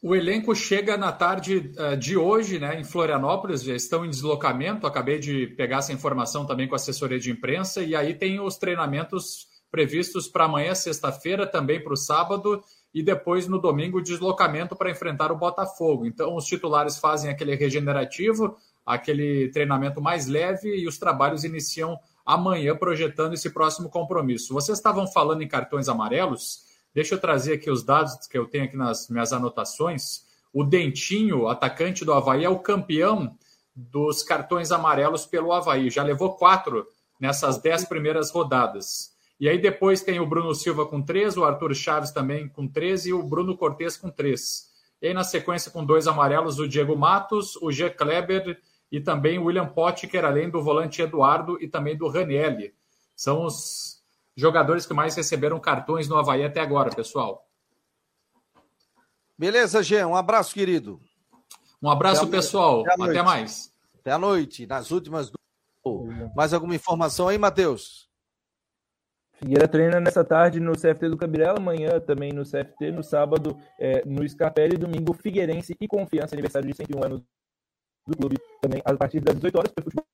[0.03, 4.85] O elenco chega na tarde uh, de hoje, né, em Florianópolis, já estão em deslocamento.
[4.85, 7.81] Acabei de pegar essa informação também com a assessoria de imprensa.
[7.81, 12.63] E aí tem os treinamentos previstos para amanhã, sexta-feira, também para o sábado
[12.95, 16.05] e depois no domingo o deslocamento para enfrentar o Botafogo.
[16.05, 22.73] Então os titulares fazem aquele regenerativo, aquele treinamento mais leve e os trabalhos iniciam amanhã
[22.73, 24.53] projetando esse próximo compromisso.
[24.53, 28.63] Vocês estavam falando em cartões amarelos, deixa eu trazer aqui os dados que eu tenho
[28.63, 30.23] aqui nas minhas anotações.
[30.53, 33.37] o Dentinho, atacante do Havaí, é o campeão
[33.75, 35.89] dos cartões amarelos pelo Havaí.
[35.89, 36.87] Já levou quatro
[37.19, 39.14] nessas dez primeiras rodadas.
[39.39, 43.05] E aí depois tem o Bruno Silva com três, o Arthur Chaves também com três
[43.05, 44.71] e o Bruno Cortes com três.
[45.01, 47.89] E aí na sequência com dois amarelos, o Diego Matos, o G.
[47.89, 48.61] Kleber
[48.91, 52.73] e também o William Potker, além do volante Eduardo e também do Ranielli.
[53.15, 54.01] São os
[54.35, 57.45] jogadores que mais receberam cartões no Havaí até agora, pessoal.
[59.37, 60.03] Beleza, Gê.
[60.05, 61.01] Um abraço, querido.
[61.81, 62.81] Um abraço, até pessoal.
[62.81, 63.71] Até, até, mais.
[63.99, 64.65] Até a noite.
[64.65, 65.31] Nas últimas.
[66.35, 68.04] Mais alguma informação aí, Matheus?
[69.37, 74.03] Figueira treina nessa tarde no CFT do Cabirela, amanhã também no CFT, no sábado é,
[74.05, 77.21] no Scarpelli, domingo Figueirense e Confiança, aniversário de 101 anos
[78.07, 80.05] do clube, também a partir das 18 horas, futebol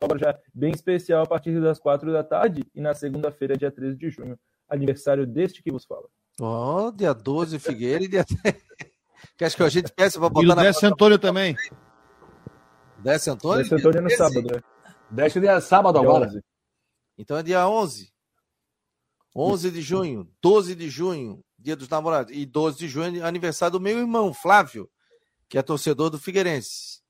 [0.00, 3.96] agora já bem especial a partir das 4 da tarde e na segunda-feira, dia 13
[3.96, 4.38] de junho,
[4.68, 6.06] aniversário deste que vos fala.
[6.40, 8.24] Ó, oh, dia 12 Figueira e dia
[9.36, 11.56] que acho que a gente peça para botar e o na Décio Antônio também.
[12.98, 13.62] Décio Antônio?
[13.62, 14.60] Décio Antônio no sábado, né?
[15.10, 16.30] Décio dia sábado agora.
[17.16, 18.12] Então é dia 11.
[19.38, 22.34] 11 de junho, 12 de junho, dia dos namorados.
[22.34, 24.90] E 12 de junho, aniversário do meu irmão, Flávio,
[25.48, 27.00] que é torcedor do Figueirense.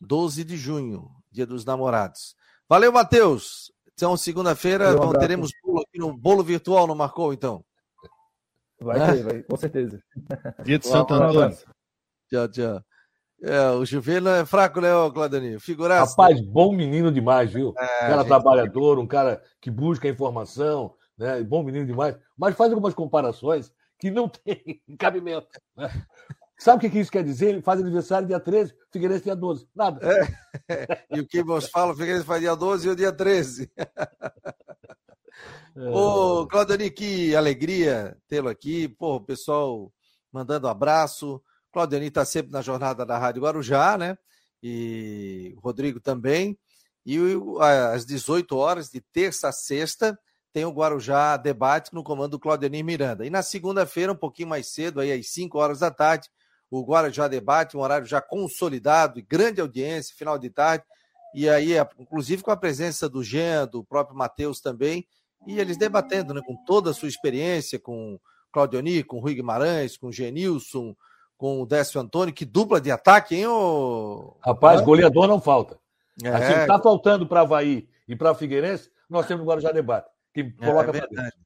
[0.00, 2.34] 12 de junho, dia dos namorados.
[2.68, 3.70] Valeu, Matheus.
[3.94, 7.64] Então, segunda-feira, um teremos bolo aqui no bolo virtual, não marcou, então?
[8.80, 10.02] Vai ter, vai, com certeza.
[10.64, 11.56] Dia de Santo Antônio.
[12.28, 12.80] Tchau, tchau.
[13.42, 15.60] É, o Juvenil é fraco, né, Claudinho?
[15.60, 16.10] Figuraça.
[16.10, 17.72] Rapaz, bom menino demais, viu?
[17.78, 18.26] É, um cara gente...
[18.26, 21.42] trabalhador, um cara que busca informação, né?
[21.42, 22.16] Bom menino demais.
[22.36, 25.48] Mas faz algumas comparações que não tem cabimento.
[25.76, 25.90] Né?
[26.58, 27.50] Sabe o que isso quer dizer?
[27.50, 29.68] Ele faz aniversário dia 13, Figueirense dia 12.
[29.74, 30.00] Nada.
[30.02, 31.04] É.
[31.16, 33.70] E o que vos fala, o Figueirense faz dia 12 e o dia 13.
[35.76, 35.88] É.
[35.88, 38.88] Ô, Claudani, que alegria tê-lo aqui.
[38.88, 39.90] Pô, o pessoal
[40.32, 41.40] mandando abraço.
[41.72, 44.18] Claudani está sempre na jornada da Rádio Guarujá, né?
[44.60, 46.58] E o Rodrigo também.
[47.06, 47.16] E
[47.94, 50.18] às 18 horas, de terça a sexta,
[50.52, 53.24] tem o Guarujá Debate no comando do Claudenir Miranda.
[53.24, 56.28] E na segunda-feira, um pouquinho mais cedo, aí às 5 horas da tarde,
[56.70, 60.84] o Guarujá Debate, um horário já consolidado e grande audiência, final de tarde.
[61.34, 65.06] E aí, inclusive com a presença do Jean, do próprio Matheus também,
[65.46, 68.18] e eles debatendo né, com toda a sua experiência, com
[68.52, 70.94] Claudioni, com Rui Guimarães, com Genilson,
[71.38, 74.36] com o Décio Antônio, que dupla de ataque, hein, ô...
[74.40, 75.78] Rapaz, goleador não falta.
[76.22, 76.28] É.
[76.28, 80.66] Assim, está faltando para Havaí e para Figueirense, nós temos o Guarujá Debate, que é
[80.66, 81.36] coloca é verdade.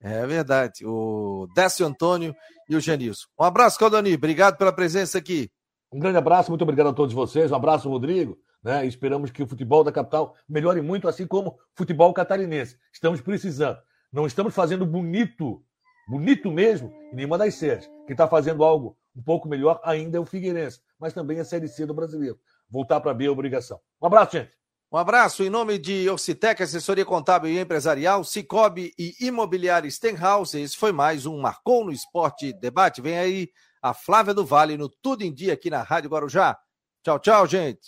[0.00, 0.86] É verdade.
[0.86, 2.34] O Décio Antônio
[2.68, 3.26] e o Genilson.
[3.38, 4.14] Um abraço, Claudoni.
[4.14, 5.50] Obrigado pela presença aqui.
[5.92, 7.50] Um grande abraço, muito obrigado a todos vocês.
[7.50, 8.38] Um abraço, Rodrigo.
[8.62, 8.86] Né?
[8.86, 12.76] Esperamos que o futebol da capital melhore muito, assim como o futebol catarinense.
[12.92, 13.78] Estamos precisando.
[14.12, 15.62] Não estamos fazendo bonito,
[16.08, 17.86] bonito mesmo, em nenhuma das séries.
[18.06, 21.68] Quem está fazendo algo um pouco melhor ainda é o Figueirense, mas também a Série
[21.68, 22.38] C do brasileiro.
[22.70, 23.80] Voltar para B é obrigação.
[24.00, 24.50] Um abraço, gente.
[24.90, 30.58] Um abraço em nome de Ocitec, assessoria contábil e empresarial, Cicobi e Imobiliária Stenhouse.
[30.58, 33.02] Esse foi mais um Marcou no Esporte Debate.
[33.02, 33.50] Vem aí
[33.82, 36.58] a Flávia do Vale no Tudo em Dia aqui na Rádio Guarujá.
[37.04, 37.80] Tchau, tchau, gente.